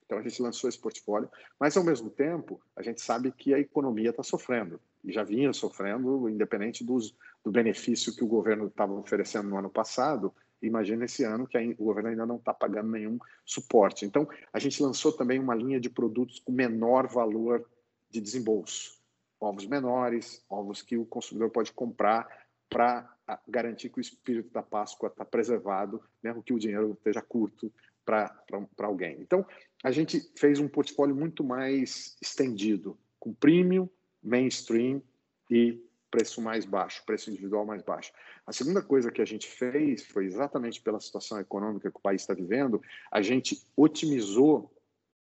Então 0.06 0.17
a 0.17 0.21
gente 0.21 0.41
lançou 0.41 0.69
esse 0.69 0.79
portfólio, 0.79 1.29
mas 1.60 1.75
ao 1.75 1.84
mesmo 1.84 2.10
tempo 2.10 2.62
a 2.73 2.82
gente 2.82 3.01
sabe 3.01 3.34
que 3.34 3.53
a 3.53 3.60
economia 3.60 4.12
está 4.12 4.23
sofrendo 4.23 4.79
e 5.03 5.12
já 5.12 5.25
vinha 5.25 5.51
sofrendo, 5.51 6.29
independente 6.29 6.82
dos, 6.82 7.13
do 7.43 7.51
benefício 7.51 8.15
que 8.15 8.23
o 8.23 8.27
governo 8.27 8.67
estava 8.67 8.93
oferecendo 8.93 9.49
no 9.49 9.58
ano 9.58 9.69
passado. 9.69 10.34
Imagina 10.62 11.03
esse 11.03 11.25
ano 11.25 11.45
que 11.45 11.58
o 11.77 11.84
governo 11.84 12.12
ainda 12.12 12.25
não 12.25 12.38
está 12.38 12.53
pagando 12.53 12.91
nenhum 12.91 13.19
suporte. 13.45 14.06
Então 14.06 14.25
a 14.53 14.60
gente 14.60 14.82
lançou 14.82 15.12
também 15.12 15.38
uma 15.38 15.53
linha 15.53 15.82
de 15.82 15.89
produtos 15.89 16.39
com 16.39 16.53
menor 16.53 17.08
valor 17.08 17.69
de 18.10 18.21
desembolso. 18.21 19.02
Ovos 19.43 19.65
menores, 19.67 20.41
ovos 20.49 20.82
que 20.82 20.97
o 20.97 21.06
consumidor 21.06 21.49
pode 21.49 21.73
comprar 21.73 22.45
para 22.69 23.13
garantir 23.47 23.89
que 23.89 23.99
o 23.99 24.01
espírito 24.01 24.49
da 24.51 24.63
Páscoa 24.63 25.08
está 25.08 25.25
preservado, 25.25 26.01
mesmo 26.23 26.41
que 26.41 26.53
o 26.53 26.58
dinheiro 26.58 26.93
esteja 26.93 27.21
curto 27.21 27.71
para 28.06 28.34
alguém. 28.79 29.17
Então, 29.19 29.45
a 29.84 29.91
gente 29.91 30.19
fez 30.38 30.60
um 30.60 30.67
portfólio 30.67 31.13
muito 31.13 31.43
mais 31.43 32.17
estendido, 32.21 32.97
com 33.19 33.34
premium, 33.34 33.89
mainstream 34.23 35.01
e 35.49 35.82
preço 36.10 36.41
mais 36.41 36.63
baixo, 36.63 37.03
preço 37.06 37.29
individual 37.29 37.65
mais 37.65 37.82
baixo. 37.82 38.13
A 38.45 38.53
segunda 38.53 38.82
coisa 38.82 39.12
que 39.12 39.21
a 39.21 39.25
gente 39.25 39.47
fez 39.47 40.06
foi 40.06 40.25
exatamente 40.25 40.82
pela 40.82 40.99
situação 40.99 41.39
econômica 41.39 41.91
que 41.91 41.97
o 41.97 42.01
país 42.01 42.21
está 42.21 42.34
vivendo, 42.34 42.82
a 43.12 43.21
gente 43.21 43.62
otimizou 43.75 44.71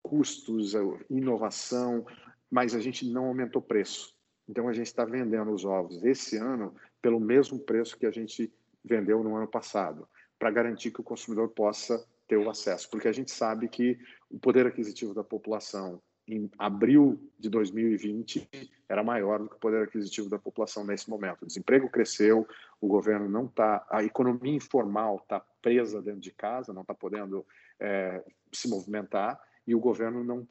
custos, 0.02 0.74
inovação, 1.08 2.06
mas 2.54 2.72
a 2.72 2.78
gente 2.78 3.04
não 3.10 3.24
aumentou 3.26 3.60
preço. 3.60 4.14
Então 4.48 4.68
a 4.68 4.72
gente 4.72 4.86
está 4.86 5.04
vendendo 5.04 5.50
os 5.50 5.64
ovos 5.64 6.04
esse 6.04 6.36
ano 6.36 6.72
pelo 7.02 7.18
mesmo 7.18 7.58
preço 7.58 7.98
que 7.98 8.06
a 8.06 8.12
gente 8.12 8.54
vendeu 8.84 9.24
no 9.24 9.34
ano 9.34 9.48
passado, 9.48 10.06
para 10.38 10.52
garantir 10.52 10.92
que 10.92 11.00
o 11.00 11.04
consumidor 11.04 11.48
possa 11.48 12.06
ter 12.28 12.36
o 12.36 12.48
acesso, 12.48 12.88
porque 12.88 13.08
a 13.08 13.12
gente 13.12 13.32
sabe 13.32 13.66
que 13.66 13.98
o 14.30 14.38
poder 14.38 14.68
aquisitivo 14.68 15.12
da 15.12 15.24
população 15.24 16.00
em 16.28 16.48
abril 16.56 17.20
de 17.36 17.50
2020 17.50 18.48
era 18.88 19.02
maior 19.02 19.40
do 19.40 19.48
que 19.48 19.56
o 19.56 19.58
poder 19.58 19.82
aquisitivo 19.82 20.28
da 20.28 20.38
população 20.38 20.84
nesse 20.84 21.10
momento. 21.10 21.42
O 21.42 21.46
desemprego 21.46 21.90
cresceu, 21.90 22.46
o 22.80 22.86
governo 22.86 23.28
não 23.28 23.46
está, 23.46 23.84
a 23.90 24.04
economia 24.04 24.54
informal 24.54 25.16
está 25.16 25.40
presa 25.60 26.00
dentro 26.00 26.20
de 26.20 26.30
casa, 26.30 26.72
não 26.72 26.82
está 26.82 26.94
podendo 26.94 27.44
é, 27.80 28.24
se 28.52 28.68
movimentar 28.68 29.40
e 29.66 29.74
o 29.74 29.80
governo 29.80 30.22
não, 30.22 30.46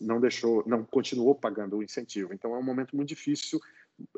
não 0.00 0.20
deixou, 0.20 0.64
não 0.66 0.84
continuou 0.84 1.34
pagando 1.34 1.76
o 1.76 1.82
incentivo. 1.82 2.32
Então 2.32 2.54
é 2.54 2.58
um 2.58 2.62
momento 2.62 2.96
muito 2.96 3.08
difícil, 3.08 3.60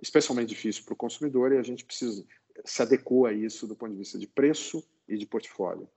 especialmente 0.03 0.49
difícil 0.49 0.85
para 0.85 0.95
o 0.95 0.97
consumidor, 0.97 1.53
e 1.53 1.59
a 1.59 1.63
gente 1.63 1.85
precisa 1.85 2.25
se 2.65 2.83
adequou 2.83 3.27
a 3.27 3.33
isso 3.33 3.67
do 3.67 3.75
ponto 3.75 3.93
de 3.93 3.99
vista 3.99 4.19
de 4.19 4.27
preço 4.27 4.85
e 5.09 5.17
de 5.17 5.27
portfólio. 5.27 5.89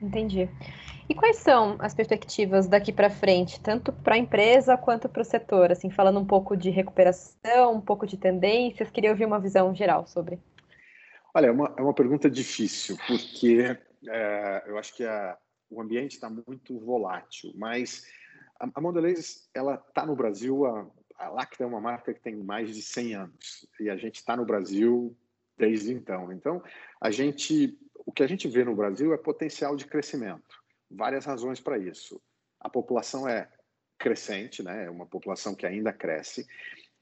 Entendi. 0.00 0.48
E 1.08 1.14
quais 1.14 1.36
são 1.38 1.76
as 1.80 1.92
perspectivas 1.92 2.68
daqui 2.68 2.92
para 2.92 3.10
frente, 3.10 3.60
tanto 3.60 3.92
para 3.92 4.14
a 4.14 4.18
empresa 4.18 4.76
quanto 4.76 5.08
para 5.08 5.22
o 5.22 5.24
setor? 5.24 5.72
Assim, 5.72 5.90
falando 5.90 6.20
um 6.20 6.24
pouco 6.24 6.56
de 6.56 6.70
recuperação, 6.70 7.74
um 7.74 7.80
pouco 7.80 8.06
de 8.06 8.16
tendências, 8.16 8.90
queria 8.90 9.10
ouvir 9.10 9.24
uma 9.24 9.40
visão 9.40 9.74
geral 9.74 10.06
sobre. 10.06 10.38
Olha, 11.34 11.46
é 11.46 11.50
uma, 11.50 11.74
é 11.76 11.82
uma 11.82 11.94
pergunta 11.94 12.30
difícil, 12.30 12.96
porque 13.08 13.76
é, 14.08 14.64
eu 14.68 14.78
acho 14.78 14.94
que 14.94 15.04
a, 15.04 15.36
o 15.70 15.80
ambiente 15.80 16.14
está 16.14 16.30
muito 16.30 16.78
volátil, 16.78 17.52
mas 17.54 18.06
a, 18.58 18.80
Mondelez 18.80 19.48
ela 19.54 19.74
está 19.74 20.04
no 20.04 20.16
Brasil, 20.16 20.66
a, 20.66 20.86
a 21.18 21.28
Lacta 21.28 21.64
é 21.64 21.66
uma 21.66 21.80
marca 21.80 22.12
que 22.12 22.20
tem 22.20 22.36
mais 22.36 22.74
de 22.74 22.82
100 22.82 23.14
anos 23.14 23.68
e 23.80 23.90
a 23.90 23.96
gente 23.96 24.16
está 24.16 24.36
no 24.36 24.44
Brasil 24.44 25.16
desde 25.56 25.92
então. 25.92 26.32
Então, 26.32 26.62
a 27.00 27.10
gente 27.10 27.78
o 28.06 28.12
que 28.12 28.22
a 28.22 28.26
gente 28.26 28.48
vê 28.48 28.64
no 28.64 28.74
Brasil 28.74 29.12
é 29.12 29.18
potencial 29.18 29.76
de 29.76 29.84
crescimento. 29.84 30.62
Várias 30.90 31.26
razões 31.26 31.60
para 31.60 31.76
isso. 31.76 32.18
A 32.58 32.70
população 32.70 33.28
é 33.28 33.46
crescente, 33.98 34.62
né? 34.62 34.86
é 34.86 34.90
uma 34.90 35.04
população 35.04 35.54
que 35.54 35.66
ainda 35.66 35.92
cresce. 35.92 36.46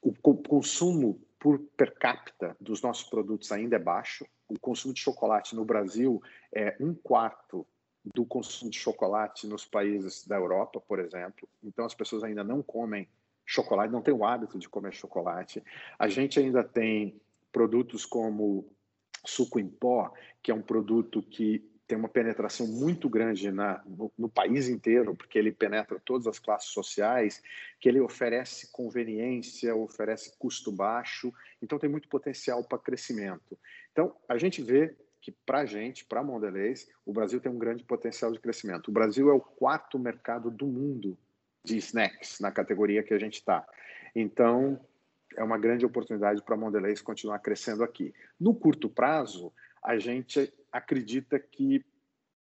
O 0.01 0.13
consumo 0.13 1.21
por 1.39 1.59
per 1.77 1.93
capita 1.97 2.57
dos 2.59 2.81
nossos 2.81 3.09
produtos 3.09 3.53
ainda 3.53 3.77
é 3.77 3.79
baixo. 3.79 4.25
O 4.49 4.59
consumo 4.59 4.93
de 4.93 4.99
chocolate 4.99 5.55
no 5.55 5.63
Brasil 5.63 6.21
é 6.53 6.75
um 6.77 6.93
quarto 6.93 7.65
do 8.13 8.25
consumo 8.25 8.71
de 8.71 8.77
chocolate 8.77 9.47
nos 9.47 9.65
países 9.65 10.25
da 10.25 10.35
Europa, 10.35 10.79
por 10.79 10.99
exemplo. 10.99 11.47
Então, 11.63 11.85
as 11.85 11.93
pessoas 11.93 12.23
ainda 12.23 12.43
não 12.43 12.61
comem 12.61 13.07
chocolate, 13.45 13.91
não 13.91 14.01
têm 14.01 14.13
o 14.13 14.25
hábito 14.25 14.59
de 14.59 14.67
comer 14.67 14.93
chocolate. 14.93 15.63
A 15.97 16.07
gente 16.07 16.39
ainda 16.39 16.63
tem 16.63 17.19
produtos 17.51 18.05
como 18.05 18.69
suco 19.25 19.59
em 19.59 19.67
pó, 19.67 20.13
que 20.43 20.51
é 20.51 20.53
um 20.53 20.61
produto 20.61 21.21
que 21.21 21.63
tem 21.87 21.97
uma 21.97 22.09
penetração 22.09 22.67
muito 22.67 23.07
grande 23.07 23.49
na, 23.49 23.81
no, 23.85 24.11
no, 24.17 24.27
país 24.27 24.67
inteiro, 24.67 25.15
porque 25.15 25.39
ele 25.39 25.53
penetra 25.53 26.01
todas 26.03 26.27
as 26.27 26.37
classes 26.37 26.69
sociais, 26.69 27.41
que 27.79 27.87
ele 27.87 28.01
oferece 28.01 28.69
conveniência, 28.73 29.73
oferece 29.73 30.37
custo 30.37 30.69
baixo, 30.69 31.33
então 31.61 31.79
tem 31.79 31.89
muito 31.89 32.09
potencial 32.09 32.61
para 32.61 32.77
crescimento. 32.77 33.57
Então, 33.93 34.13
a 34.27 34.37
gente 34.37 34.61
vê 34.61 34.93
que 35.27 35.31
para 35.45 35.59
a 35.59 35.65
gente, 35.65 36.05
para 36.05 36.23
Mondelez, 36.23 36.87
o 37.05 37.11
Brasil 37.11 37.41
tem 37.41 37.51
um 37.51 37.57
grande 37.57 37.83
potencial 37.83 38.31
de 38.31 38.39
crescimento. 38.39 38.87
O 38.87 38.93
Brasil 38.93 39.29
é 39.29 39.33
o 39.33 39.41
quarto 39.41 39.99
mercado 39.99 40.49
do 40.49 40.65
mundo 40.65 41.17
de 41.61 41.75
snacks, 41.75 42.39
na 42.39 42.49
categoria 42.49 43.03
que 43.03 43.13
a 43.13 43.19
gente 43.19 43.33
está. 43.33 43.67
Então, 44.15 44.79
é 45.35 45.43
uma 45.43 45.57
grande 45.57 45.85
oportunidade 45.85 46.41
para 46.41 46.55
a 46.55 46.57
Mondelez 46.57 47.01
continuar 47.01 47.39
crescendo 47.39 47.83
aqui. 47.83 48.13
No 48.39 48.55
curto 48.55 48.89
prazo, 48.89 49.51
a 49.83 49.97
gente 49.97 50.49
acredita 50.71 51.37
que 51.37 51.85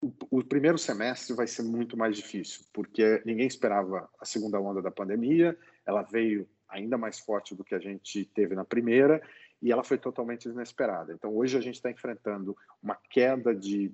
o, 0.01 0.13
o, 0.29 0.41
primeiro 0.41 0.77
semestre 0.77 1.35
vai 1.35 1.47
ser 1.47 1.63
muito 1.63 1.97
mais 1.97 2.15
difícil, 2.15 2.63
porque 2.71 3.21
ninguém 3.25 3.47
esperava 3.47 4.09
a 4.17 4.23
segunda 4.23 4.61
onda 4.61 4.81
da 4.81 4.89
pandemia, 4.89 5.57
ela 5.85 6.03
veio 6.03 6.47
ainda 6.69 6.97
mais 6.97 7.19
forte 7.19 7.53
do 7.53 7.65
que 7.65 7.75
a 7.75 7.79
gente 7.79 8.23
teve 8.33 8.55
na 8.55 8.63
primeira 8.63 9.21
e 9.61 9.71
ela 9.71 9.83
foi 9.83 9.97
totalmente 9.97 10.45
inesperada. 10.45 11.13
Então, 11.13 11.35
hoje 11.35 11.57
a 11.57 11.61
gente 11.61 11.75
está 11.75 11.91
enfrentando 11.91 12.57
uma 12.81 12.95
queda 13.09 13.53
de 13.53 13.91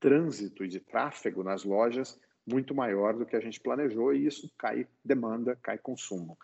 trânsito 0.00 0.64
e 0.64 0.68
de 0.68 0.80
tráfego 0.80 1.42
nas 1.42 1.64
lojas 1.64 2.18
muito 2.46 2.74
maior 2.74 3.14
do 3.14 3.24
que 3.24 3.36
a 3.36 3.40
gente 3.40 3.60
planejou 3.60 4.14
e 4.14 4.26
isso 4.26 4.50
cai 4.58 4.86
demanda, 5.04 5.58
cai 5.62 5.78
consumo. 5.78 6.38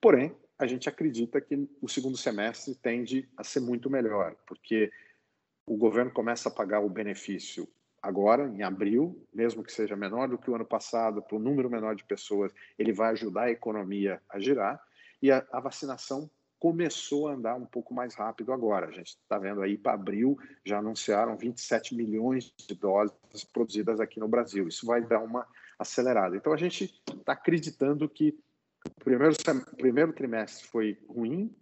Porém, 0.00 0.34
a 0.58 0.66
gente 0.66 0.88
acredita 0.88 1.40
que 1.40 1.68
o 1.80 1.88
segundo 1.88 2.16
semestre 2.16 2.74
tende 2.74 3.28
a 3.36 3.44
ser 3.44 3.60
muito 3.60 3.90
melhor, 3.90 4.34
porque 4.46 4.90
o 5.66 5.76
governo 5.76 6.10
começa 6.10 6.48
a 6.48 6.52
pagar 6.52 6.80
o 6.80 6.88
benefício 6.88 7.68
agora, 8.00 8.46
em 8.48 8.62
abril, 8.62 9.20
mesmo 9.34 9.64
que 9.64 9.72
seja 9.72 9.96
menor 9.96 10.28
do 10.28 10.38
que 10.38 10.50
o 10.50 10.54
ano 10.54 10.64
passado, 10.64 11.20
para 11.20 11.36
um 11.36 11.40
número 11.40 11.68
menor 11.68 11.96
de 11.96 12.04
pessoas, 12.04 12.52
ele 12.78 12.92
vai 12.92 13.12
ajudar 13.12 13.44
a 13.44 13.50
economia 13.50 14.22
a 14.28 14.38
girar, 14.38 14.80
e 15.20 15.32
a, 15.32 15.44
a 15.50 15.60
vacinação 15.60 16.30
começou 16.66 17.28
a 17.28 17.32
andar 17.32 17.54
um 17.54 17.64
pouco 17.64 17.94
mais 17.94 18.16
rápido 18.16 18.52
agora. 18.52 18.88
A 18.88 18.90
gente 18.90 19.10
está 19.10 19.38
vendo 19.38 19.62
aí 19.62 19.78
para 19.78 19.92
abril, 19.92 20.36
já 20.64 20.78
anunciaram 20.78 21.36
27 21.36 21.94
milhões 21.94 22.52
de 22.66 22.74
doses 22.74 23.44
produzidas 23.52 24.00
aqui 24.00 24.18
no 24.18 24.26
Brasil. 24.26 24.66
Isso 24.66 24.84
vai 24.84 25.00
dar 25.00 25.20
uma 25.20 25.46
acelerada. 25.78 26.36
Então 26.36 26.52
a 26.52 26.56
gente 26.56 27.00
está 27.08 27.34
acreditando 27.34 28.08
que 28.08 28.36
o 28.84 29.04
primeiro, 29.04 29.36
primeiro 29.76 30.12
trimestre 30.12 30.66
foi 30.66 30.98
ruim, 31.08 31.54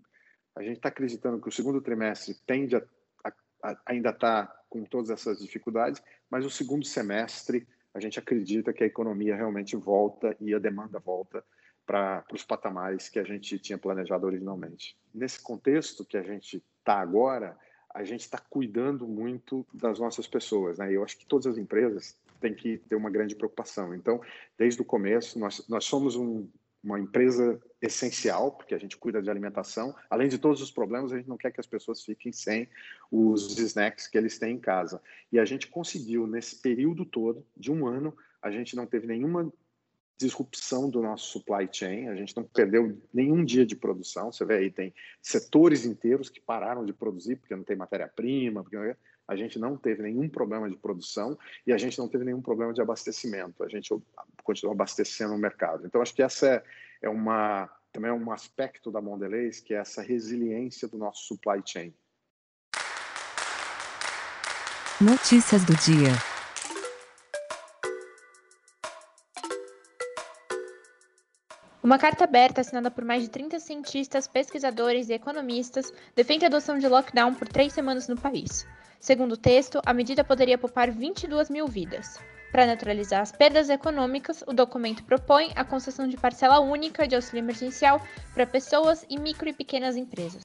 a 0.57 0.63
gente 0.63 0.77
está 0.77 0.89
acreditando 0.89 1.39
que 1.39 1.49
o 1.49 1.53
segundo 1.53 1.83
trimestre 1.83 2.35
tende 2.47 2.75
a, 2.75 2.83
a, 3.23 3.33
a 3.63 3.77
ainda 3.85 4.09
estar 4.09 4.47
tá 4.47 4.61
com 4.71 4.85
todas 4.85 5.11
essas 5.11 5.39
dificuldades, 5.39 6.03
mas 6.31 6.47
o 6.47 6.51
segundo 6.51 6.87
semestre 6.87 7.69
a 7.93 8.01
gente 8.01 8.19
acredita 8.19 8.73
que 8.73 8.83
a 8.83 8.87
economia 8.87 9.37
realmente 9.37 9.77
volta 9.77 10.35
e 10.41 10.55
a 10.55 10.59
demanda 10.59 10.99
volta 10.99 11.45
para 11.87 12.25
os 12.33 12.45
patamares 12.45 13.09
que 13.09 13.19
a 13.19 13.25
gente 13.25 13.59
tinha 13.59 13.79
planejado 13.79 14.27
originalmente. 14.27 14.97
Nesse 15.15 15.41
contexto 15.41 16.05
que 16.05 16.17
a 16.17 16.23
gente 16.23 16.63
está 16.79 16.99
agora, 16.99 17.57
a 17.95 18.03
gente 18.03 18.23
está 18.23 18.39
cuidando 18.39 19.07
muito 19.07 19.67
das 19.73 19.99
nossas 19.99 20.27
pessoas, 20.27 20.79
né? 20.79 20.93
Eu 20.93 21.05
acho 21.05 21.17
que 21.17 21.27
todas 21.27 21.47
as 21.47 21.59
empresas 21.59 22.17
têm 22.41 22.55
que 22.55 22.79
ter 22.79 22.97
uma 22.97 23.11
grande 23.11 23.35
preocupação. 23.37 23.95
Então, 23.95 24.21
desde 24.59 24.83
o 24.83 24.85
começo, 24.85 25.39
nós, 25.39 25.67
nós 25.69 25.85
somos 25.85 26.17
um, 26.17 26.49
uma 26.83 27.01
empresa 27.01 27.61
essencial, 27.81 28.53
porque 28.53 28.75
a 28.75 28.79
gente 28.79 28.97
cuida 28.97 29.23
de 29.23 29.31
alimentação. 29.31 29.95
Além 30.11 30.29
de 30.29 30.39
todos 30.39 30.61
os 30.61 30.71
problemas, 30.71 31.13
a 31.13 31.17
gente 31.17 31.29
não 31.29 31.39
quer 31.39 31.53
que 31.53 31.61
as 31.61 31.67
pessoas 31.67 32.05
fiquem 32.05 32.33
sem 32.33 32.69
os 33.11 33.57
snacks 33.59 34.09
que 34.09 34.19
eles 34.19 34.39
têm 34.39 34.57
em 34.57 34.61
casa. 34.61 35.01
E 35.33 35.39
a 35.39 35.45
gente 35.45 35.69
conseguiu, 35.69 36.27
nesse 36.27 36.57
período 36.57 37.05
todo, 37.05 37.47
de 37.57 37.71
um 37.71 37.87
ano, 37.87 38.15
a 38.43 38.51
gente 38.51 38.77
não 38.77 38.87
teve 38.87 39.07
nenhuma 39.07 39.51
disrupção 40.17 40.89
do 40.89 41.03
nosso 41.03 41.33
supply 41.33 41.69
chain, 41.71 42.09
a 42.09 42.15
gente 42.15 42.37
não 42.37 42.45
perdeu 42.45 43.01
nenhum 43.13 43.45
dia 43.45 43.67
de 43.67 43.75
produção. 43.75 44.31
Você 44.31 44.45
vê 44.45 44.55
aí, 44.57 44.71
tem 44.71 44.95
setores 45.21 45.85
inteiros 45.85 46.31
que 46.31 46.41
pararam 46.41 46.85
de 46.85 46.93
produzir 46.93 47.37
porque 47.37 47.55
não 47.55 47.65
tem 47.65 47.77
matéria-prima, 47.77 48.63
porque 48.63 48.97
a 49.27 49.37
gente 49.37 49.59
não 49.59 49.77
teve 49.77 50.03
nenhum 50.03 50.29
problema 50.29 50.69
de 50.69 50.77
produção 50.77 51.37
e 51.67 51.73
a 51.73 51.79
gente 51.79 51.99
não 51.99 52.09
teve 52.09 52.25
nenhum 52.25 52.43
problema 52.43 52.73
de 52.73 52.81
abastecimento. 52.81 53.65
A 53.65 53.69
gente 53.69 53.95
continuou 54.43 54.75
abastecendo 54.75 55.35
o 55.35 55.39
mercado. 55.39 55.87
Então, 55.87 56.01
acho 56.01 56.15
que 56.15 56.23
essa 56.23 56.63
é, 57.03 57.09
uma 57.09 57.69
também 57.93 58.11
é 58.11 58.15
um 58.15 58.33
aspecto 58.33 58.91
da 58.91 59.01
Mondelez, 59.01 59.61
que 59.61 59.73
é 59.73 59.79
essa 59.79 60.03
resiliência 60.03 60.89
do 60.89 60.99
nosso 60.99 61.27
supply 61.27 61.63
chain. 61.65 61.95
Notícias 65.01 65.65
do 65.65 65.75
dia. 65.77 66.13
Uma 71.85 71.99
carta 71.99 72.25
aberta 72.25 72.63
assinada 72.63 72.91
por 72.91 73.05
mais 73.05 73.23
de 73.23 73.29
30 73.29 73.61
cientistas, 73.61 74.27
pesquisadores 74.27 75.11
e 75.11 75.13
economistas 75.13 75.93
defende 76.17 76.47
a 76.47 76.49
adoção 76.49 76.79
de 76.79 76.89
lockdown 76.89 77.35
por 77.35 77.47
três 77.47 77.75
semanas 77.75 78.09
no 78.09 78.17
país. 78.17 78.67
Segundo 78.99 79.33
o 79.33 79.37
texto, 79.37 79.83
a 79.85 79.93
medida 79.93 80.25
poderia 80.25 80.57
poupar 80.57 80.91
22 80.91 81.51
mil 81.51 81.69
vidas. 81.69 82.19
Para 82.51 82.65
neutralizar 82.65 83.21
as 83.21 83.33
perdas 83.33 83.69
econômicas, 83.69 84.43
o 84.47 84.55
documento 84.55 85.05
propõe 85.05 85.53
a 85.55 85.63
concessão 85.63 86.09
de 86.09 86.17
parcela 86.17 86.59
única 86.59 87.07
de 87.07 87.17
auxílio 87.17 87.41
emergencial 87.41 88.01
para 88.33 88.47
pessoas 88.47 89.05
e 89.11 89.19
micro 89.19 89.51
e 89.51 89.53
pequenas 89.53 89.95
empresas. 89.95 90.41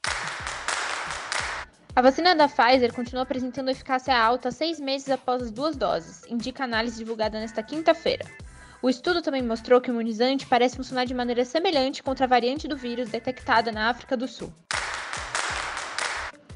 A 1.96 2.02
vacina 2.02 2.34
da 2.34 2.48
Pfizer 2.48 2.92
continua 2.92 3.22
apresentando 3.22 3.70
eficácia 3.70 4.14
alta 4.14 4.50
seis 4.50 4.78
meses 4.78 5.08
após 5.08 5.44
as 5.44 5.50
duas 5.50 5.74
doses, 5.74 6.22
indica 6.28 6.64
a 6.64 6.66
análise 6.66 6.98
divulgada 6.98 7.40
nesta 7.40 7.62
quinta-feira. 7.62 8.26
O 8.82 8.88
estudo 8.88 9.20
também 9.20 9.42
mostrou 9.42 9.78
que 9.78 9.90
o 9.90 9.92
imunizante 9.92 10.46
parece 10.46 10.76
funcionar 10.76 11.04
de 11.04 11.12
maneira 11.12 11.44
semelhante 11.44 12.02
contra 12.02 12.24
a 12.24 12.28
variante 12.28 12.66
do 12.66 12.78
vírus 12.78 13.10
detectada 13.10 13.70
na 13.70 13.90
África 13.90 14.16
do 14.16 14.26
Sul. 14.26 14.50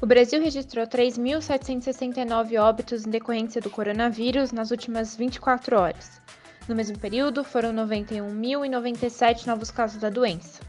O 0.01 0.07
Brasil 0.07 0.41
registrou 0.41 0.87
3.769 0.87 2.59
óbitos 2.59 3.05
em 3.05 3.11
decorrência 3.11 3.61
do 3.61 3.69
coronavírus 3.69 4.51
nas 4.51 4.71
últimas 4.71 5.15
24 5.15 5.79
horas. 5.79 6.19
No 6.67 6.75
mesmo 6.75 6.97
período, 6.97 7.43
foram 7.43 7.71
91.097 7.71 9.45
novos 9.45 9.69
casos 9.69 10.01
da 10.01 10.09
doença. 10.09 10.61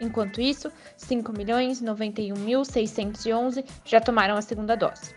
Enquanto 0.00 0.40
isso, 0.40 0.72
5.091.611 0.98 3.66
já 3.84 4.00
tomaram 4.00 4.34
a 4.36 4.42
segunda 4.42 4.74
dose. 4.76 5.14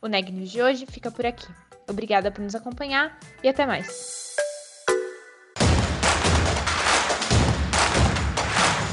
O 0.00 0.06
Neg 0.06 0.30
News 0.30 0.52
de 0.52 0.62
hoje 0.62 0.86
fica 0.86 1.10
por 1.10 1.26
aqui. 1.26 1.48
Obrigada 1.88 2.30
por 2.30 2.42
nos 2.42 2.54
acompanhar 2.54 3.18
e 3.42 3.48
até 3.48 3.66
mais. 3.66 4.21